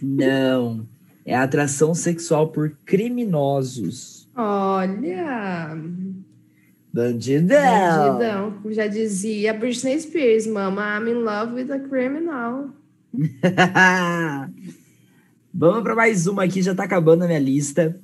[0.00, 0.88] Não.
[1.28, 4.26] É atração sexual por criminosos.
[4.34, 5.76] Olha,
[6.90, 8.18] Bandidão.
[8.18, 8.72] bandidão.
[8.72, 12.70] Já dizia Britney Spears, mama, I'm in love with a criminal.
[15.52, 18.00] Vamos para mais uma aqui, já tá acabando a minha lista.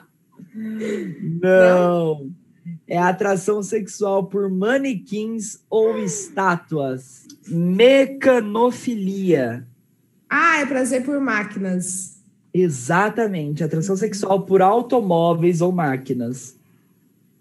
[1.42, 2.30] Não.
[2.86, 7.26] É atração sexual por manequins ou estátuas.
[7.48, 9.66] Mecanofilia.
[10.28, 12.18] Ah, é prazer por máquinas.
[12.52, 13.64] Exatamente.
[13.64, 16.56] Atração sexual por automóveis ou máquinas.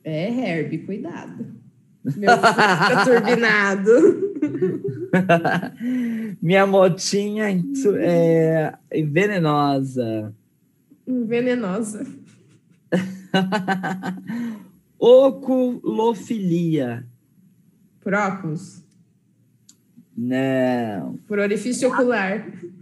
[0.04, 1.46] É, Herbie, cuidado.
[2.16, 3.92] Meu filho fica turbinado.
[6.42, 7.48] Minha motinha
[8.00, 10.34] é venenosa.
[11.06, 12.08] Venenosa.
[15.00, 17.06] Oculofilia.
[18.02, 18.84] Por óculos.
[20.16, 21.18] Não.
[21.28, 22.48] Por orifício ocular.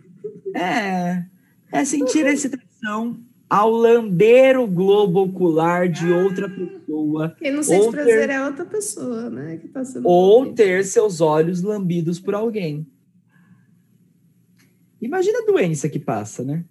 [0.57, 1.25] É.
[1.69, 7.91] É sentir excitação ao lamber o globo ocular de outra pessoa Quem não sente Ou
[7.91, 9.57] prazer ter- é outra pessoa, né?
[9.57, 12.87] Que tá sendo ou ter seus olhos lambidos por alguém.
[15.01, 16.63] Imagina a doença que passa, né?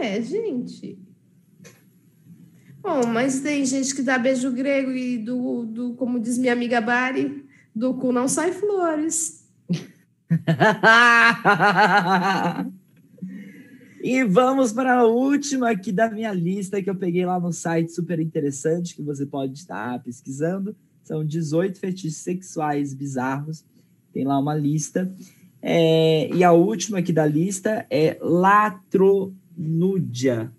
[0.00, 0.98] É, gente.
[2.82, 6.80] Bom, mas tem gente que dá beijo grego e do, do como diz minha amiga
[6.80, 9.46] Bari, do cu não sai flores.
[14.02, 17.92] e vamos para a última aqui da minha lista que eu peguei lá no site
[17.92, 20.74] super interessante que você pode estar pesquisando.
[21.02, 23.62] São 18 fetiches sexuais bizarros.
[24.12, 25.12] Tem lá uma lista.
[25.60, 30.50] É, e a última aqui da lista é latronúdia.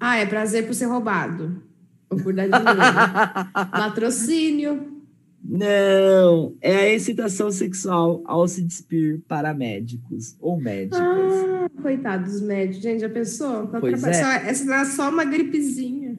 [0.00, 1.62] Ah, é prazer por ser roubado.
[2.10, 2.78] Ou por dar dinheiro.
[3.72, 4.98] Latrocínio.
[5.44, 11.00] Não, é a excitação sexual ao se despir para médicos ou médicas.
[11.00, 12.82] Ah, coitados dos médicos.
[12.82, 13.66] Gente, já pensou?
[13.68, 14.12] Tá Pois é.
[14.12, 16.18] só- essa não é só uma gripezinha.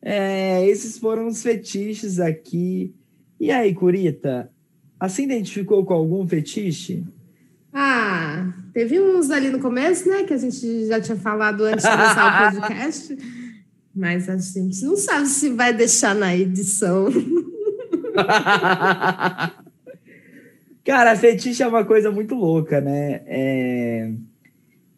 [0.00, 2.94] é, esses foram os fetiches aqui.
[3.40, 4.50] E aí, Curita,
[5.00, 7.04] assim identificou com algum fetiche?
[7.72, 8.31] Ah,
[8.72, 10.24] teve uns ali no começo, né?
[10.24, 13.16] Que a gente já tinha falado antes de começar o podcast.
[13.94, 17.08] Mas a gente não sabe se vai deixar na edição.
[20.84, 23.22] Cara, fetiche é uma coisa muito louca, né?
[23.26, 24.10] É,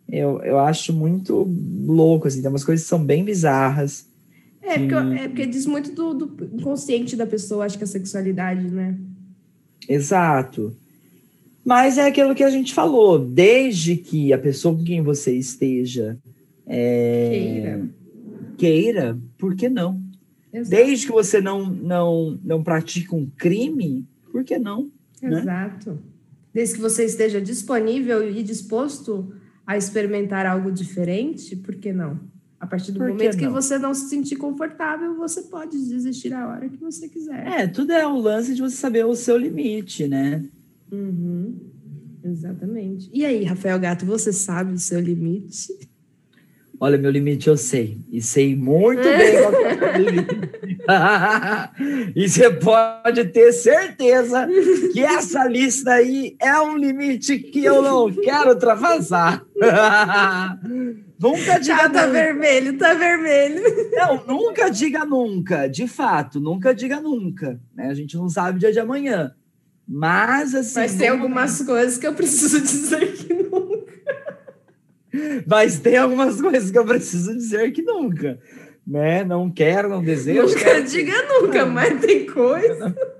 [0.08, 1.46] eu, eu acho muito
[1.86, 4.08] louco, assim, tem umas coisas que são bem bizarras.
[4.62, 8.70] É porque, é porque diz muito do, do inconsciente da pessoa, acho que a sexualidade,
[8.70, 8.96] né?
[9.88, 10.74] Exato.
[11.64, 16.18] Mas é aquilo que a gente falou, desde que a pessoa com quem você esteja
[16.66, 17.88] é, Queira.
[18.58, 20.02] queira, por que não?
[20.52, 20.70] Exato.
[20.70, 24.90] Desde que você não, não, não pratique um crime, por que não?
[25.22, 25.40] né?
[25.40, 25.98] Exato.
[26.52, 29.32] Desde que você esteja disponível e disposto
[29.66, 32.20] a experimentar algo diferente, por que não?
[32.60, 33.52] A partir do Por que momento que não?
[33.52, 37.46] você não se sentir confortável, você pode desistir a hora que você quiser.
[37.46, 40.44] É, tudo é o lance de você saber o seu limite, né?
[40.94, 41.56] Uhum.
[42.24, 43.10] Exatamente.
[43.12, 45.68] E aí, Rafael Gato, você sabe o seu limite?
[46.80, 47.98] Olha, meu limite eu sei.
[48.10, 50.40] E sei muito bem qual é o limite.
[52.16, 54.48] e você pode ter certeza
[54.92, 59.44] que essa lista aí é um limite que eu não quero ultrapassar.
[61.20, 62.12] nunca diga Ah, tá nunca.
[62.12, 63.62] vermelho, tá vermelho.
[63.92, 65.68] Não, nunca diga nunca.
[65.68, 67.60] De fato, nunca diga nunca.
[67.74, 67.86] Né?
[67.88, 69.32] A gente não sabe o dia de amanhã.
[69.86, 70.80] Mas, assim.
[70.80, 73.84] Mas tem algumas coisas que eu preciso dizer que não.
[75.46, 78.38] Mas tem algumas coisas que eu preciso dizer que nunca.
[78.86, 79.24] Né?
[79.24, 80.42] Não quero, não desejo.
[80.42, 82.94] Nunca quero- diga nunca, mas tem coisa.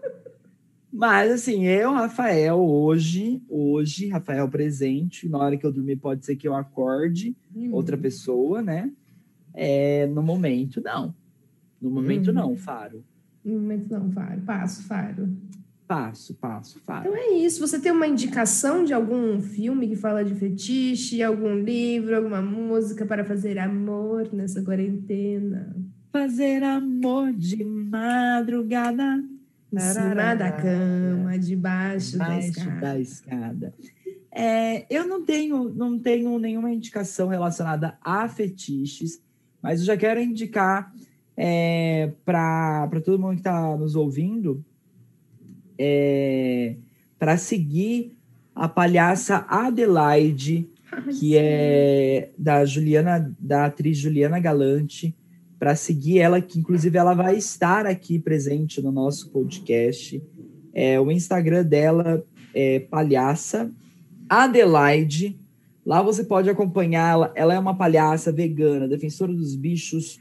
[0.97, 6.37] Mas assim, eu, Rafael, hoje, hoje, Rafael presente, na hora que eu dormir pode ser
[6.37, 7.35] que eu acorde
[7.73, 8.93] outra pessoa, né?
[9.53, 11.13] É, no momento, não.
[11.83, 12.35] No momento, Uhum.
[12.35, 13.03] não, Faro.
[13.45, 14.41] No momento não, Faro.
[14.43, 15.29] Passo, Faro.
[15.87, 17.09] Passo, passo, Faro.
[17.09, 17.61] Então é isso.
[17.61, 23.05] Você tem uma indicação de algum filme que fala de fetiche, algum livro, alguma música
[23.05, 25.75] para fazer amor nessa quarentena?
[26.15, 29.25] fazer amor de madrugada.
[29.73, 32.81] Em cima da cama, debaixo, da Debaixo escada.
[32.81, 33.75] da escada.
[34.31, 39.21] É, eu não tenho, não tenho nenhuma indicação relacionada a fetiches,
[39.61, 40.95] mas eu já quero indicar
[41.37, 44.65] é, para todo mundo que está nos ouvindo
[47.19, 48.17] para seguir
[48.55, 50.69] a palhaça Adelaide,
[51.19, 55.15] que é da Juliana, da atriz Juliana Galante,
[55.59, 60.23] para seguir ela, que inclusive ela vai estar aqui presente no nosso podcast.
[60.73, 62.23] É, o Instagram dela
[62.55, 63.71] é palhaça
[64.29, 65.39] Adelaide.
[65.85, 67.33] Lá você pode acompanhá-la.
[67.35, 70.21] Ela é uma palhaça vegana, defensora dos bichos.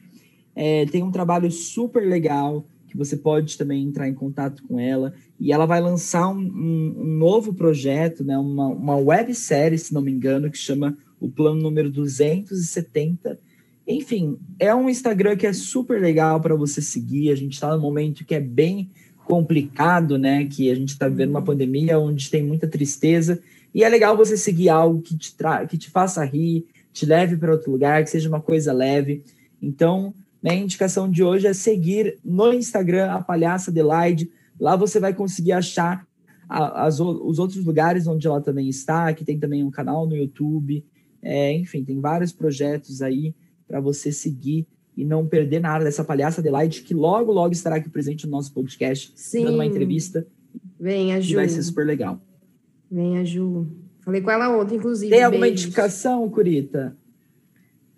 [0.55, 5.15] É, tem um trabalho super legal que você pode também entrar em contato com ela.
[5.39, 8.37] E ela vai lançar um, um- um novo projeto, né?
[8.37, 13.39] uma, uma websérie, se não me engano, que chama o plano número 270.
[13.87, 17.31] Enfim, é um Instagram que é super legal para você seguir.
[17.31, 18.91] A gente está num momento que é bem
[19.25, 20.45] complicado, né?
[20.45, 23.41] Que a gente está vivendo uma pandemia onde tem muita tristeza.
[23.73, 27.37] E é legal você seguir algo que te, tra que te faça rir, te leve
[27.37, 29.23] para outro lugar, que seja uma coisa leve.
[29.59, 30.13] Então,
[30.43, 34.29] minha indicação de hoje é seguir no Instagram a Palhaça Adelaide.
[34.59, 36.05] Lá você vai conseguir achar
[36.49, 39.07] as os outros lugares onde ela também está.
[39.07, 40.85] Aqui tem também um canal no YouTube.
[41.21, 43.33] É, enfim, tem vários projetos aí
[43.67, 47.89] para você seguir e não perder nada dessa Palhaça Adelaide, que logo, logo estará aqui
[47.89, 49.45] presente no nosso podcast, Sim.
[49.45, 50.27] dando uma entrevista,
[50.79, 51.35] Vem a que Ju.
[51.35, 52.21] vai ser super legal.
[52.91, 53.65] Vem a Ju.
[54.01, 55.09] Falei com ela ontem, inclusive.
[55.09, 55.65] Tem alguma beijos.
[55.65, 56.95] indicação, Curita?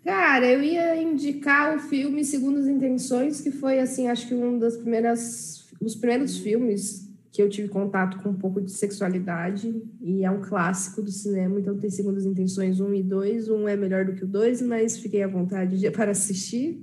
[0.05, 4.77] Cara, eu ia indicar o filme Segundas Intenções, que foi, assim, acho que um das
[4.77, 10.29] primeiras, os primeiros filmes que eu tive contato com um pouco de sexualidade, e é
[10.29, 14.13] um clássico do cinema, então tem Segundas Intenções 1 e 2, um é melhor do
[14.13, 16.79] que o 2, mas fiquei à vontade de- para assistir.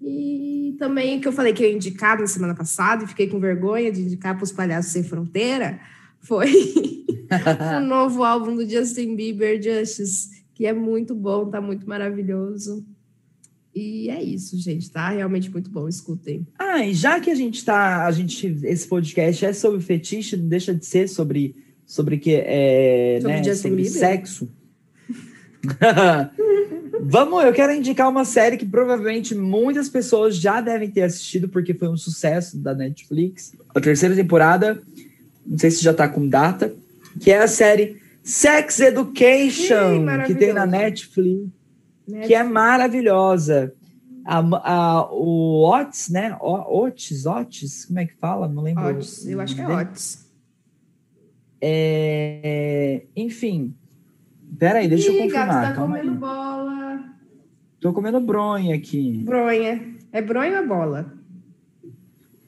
[0.00, 3.28] E também o que eu falei que eu ia indicar na semana passada, e fiquei
[3.28, 5.78] com vergonha de indicar para os Palhaços Sem Fronteira,
[6.18, 6.50] foi
[7.76, 12.82] o novo álbum do Justin Bieber, Justice, que é muito bom, tá muito maravilhoso.
[13.74, 16.46] E é isso, gente, tá realmente muito bom, escutem.
[16.58, 20.48] Ah, e já que a gente tá, a gente, esse podcast é sobre fetiche, não
[20.48, 21.54] deixa de ser sobre,
[21.84, 24.48] sobre que é, Sobre né, sobre sexo.
[27.02, 31.74] Vamos, eu quero indicar uma série que provavelmente muitas pessoas já devem ter assistido, porque
[31.74, 33.52] foi um sucesso da Netflix.
[33.74, 34.82] A terceira temporada,
[35.46, 36.74] não sei se já tá com data,
[37.20, 40.66] que é a série Sex Education, Ih, que tem na.
[40.66, 41.48] Netflix
[42.08, 42.26] Né?
[42.26, 43.72] que é maravilhosa.
[44.24, 46.36] A, a- o Otis, né?
[46.40, 48.48] O- Otis, Otis, como é que fala?
[48.48, 48.84] Não lembro.
[48.84, 49.68] Otis, eu acho que é.
[49.68, 50.26] Otis.
[51.60, 53.74] É, enfim.
[54.58, 55.46] Peraí, deixa eu Ih, confirmar.
[55.46, 56.18] gato tá calma comendo aí.
[56.18, 57.04] bola.
[57.80, 59.22] Tô comendo bronha aqui.
[59.24, 59.94] Bronha.
[60.12, 61.12] É bronha ou bola?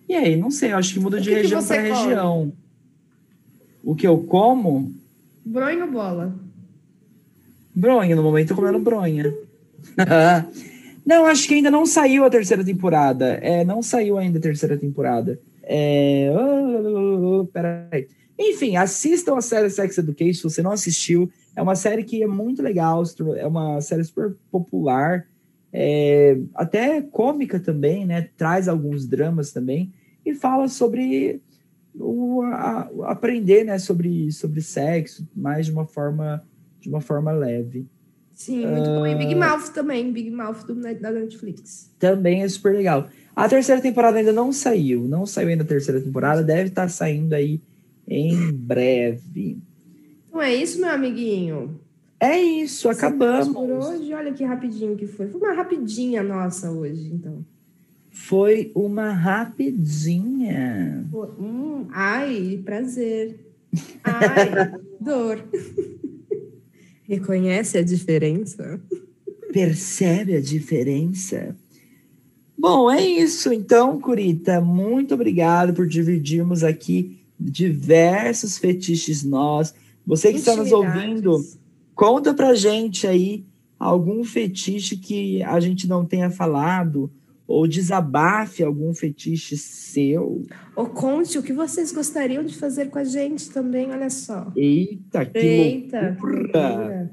[0.09, 2.53] E aí, não sei, eu acho que muda O de que região para região.
[3.85, 4.93] O que eu como?
[5.49, 6.35] Bronha ou bola?
[7.75, 9.33] Bronha, no momento comendo bronha.
[11.07, 13.39] não, acho que ainda não saiu a terceira temporada.
[13.41, 15.41] É, não saiu ainda a terceira temporada.
[15.63, 16.31] É...
[16.37, 18.09] oh, Peraí.
[18.39, 21.31] Enfim, assistam a série Sex Education se você não assistiu.
[21.57, 23.03] É uma série que é muito legal,
[23.37, 25.27] é uma série super popular,
[25.73, 28.29] é, até cômica também, né?
[28.37, 29.93] Traz alguns dramas também
[30.25, 31.41] e fala sobre
[31.99, 33.79] o, a- aprender, né?
[33.79, 36.43] Sobre, sobre sexo, mais de uma forma
[36.81, 37.87] de uma forma leve.
[38.33, 39.05] Sim, muito bom.
[39.07, 39.49] E Big Ah.
[39.57, 41.91] Mouth também, Big Mouth do, da Netflix.
[41.99, 43.09] Também é super legal.
[43.35, 47.35] A terceira temporada ainda não saiu, não saiu ainda a terceira temporada, deve estar saindo
[47.35, 47.61] aí
[48.07, 49.59] em breve.
[50.29, 51.81] Então é isso, meu amiguinho.
[52.21, 53.49] É isso, acabamos.
[53.49, 55.29] Por hoje, olha que rapidinho que foi.
[55.29, 57.45] Foi uma rapidinha nossa hoje, então.
[58.11, 61.07] Foi uma rapidinha.
[61.39, 63.39] Hum, ai, prazer.
[64.05, 65.45] Ai, dor.
[67.09, 68.81] Reconhece a diferença?
[69.53, 71.57] Percebe a diferença?
[72.57, 73.53] Bom, é isso.
[73.53, 79.75] Então, Curita, muito obrigado por dividirmos aqui diversos fetiches nós.
[80.05, 81.41] Você que está nos ouvindo,
[81.95, 83.45] conta pra gente aí
[83.79, 87.11] algum fetiche que a gente não tenha falado,
[87.49, 90.45] ou desabafe algum fetiche seu.
[90.77, 94.53] Ou conte o que vocês gostariam de fazer com a gente também, olha só.
[94.55, 97.11] Eita, que Eita, loucura!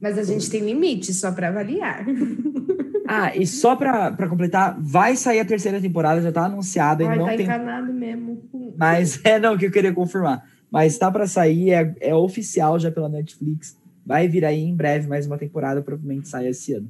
[0.00, 2.04] Mas a gente tem limite só para avaliar.
[3.12, 7.18] Ah, e só pra completar, vai sair a terceira temporada, já tá anunciada, Ai, e
[7.18, 8.40] não tá tem encanado mesmo.
[8.78, 10.48] Mas é não que eu queria confirmar.
[10.70, 13.76] Mas tá para sair, é, é oficial já pela Netflix.
[14.06, 16.88] Vai vir aí em breve mais uma temporada, provavelmente sai esse ano.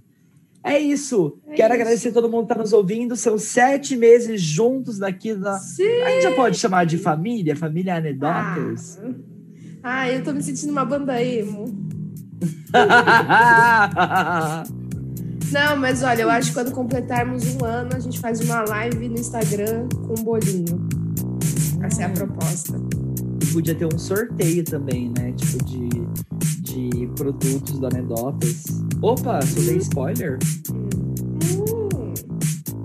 [0.63, 1.39] É isso.
[1.49, 1.83] É Quero isso.
[1.83, 3.17] agradecer a todo mundo que está nos ouvindo.
[3.17, 5.59] São sete meses juntos daqui da.
[5.59, 6.03] Sim.
[6.03, 9.01] A gente já pode chamar de família, família Anedotas.
[9.83, 11.65] Ah, ah eu tô me sentindo uma banda emo.
[15.53, 19.09] Não, mas olha, eu acho que quando completarmos um ano, a gente faz uma live
[19.09, 20.89] no Instagram com um bolinho.
[21.83, 22.79] Essa é a proposta.
[23.43, 25.33] E podia ter um sorteio também, né?
[25.33, 25.89] Tipo, de,
[26.73, 28.65] de produtos do Anedotas.
[29.03, 30.39] Opa, só dei spoiler?
[30.73, 30.89] Hum.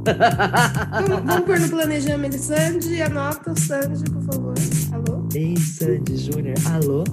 [0.05, 2.37] vamos, vamos pôr no planejamento.
[2.37, 4.53] Sandy, anota o Sandy, por favor.
[4.91, 5.27] Alô?
[5.33, 7.03] Ei, Sandy Júnior, alô?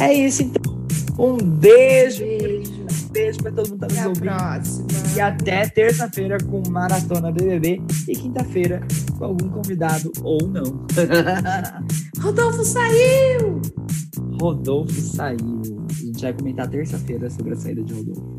[0.00, 0.78] É isso, então.
[1.18, 2.20] Um beijo.
[2.20, 2.86] Beijo.
[3.10, 4.20] Beijo pra todo mundo que tá nos ouvindo.
[4.20, 4.88] Próxima.
[5.16, 8.80] E até terça-feira com Maratona BBB e quinta-feira
[9.18, 10.86] com algum convidado ou não.
[12.20, 13.60] Rodolfo saiu!
[14.40, 15.77] Rodolfo saiu.
[16.18, 18.37] Gente vai comentar terça-feira sobre a saída de Rodolfo.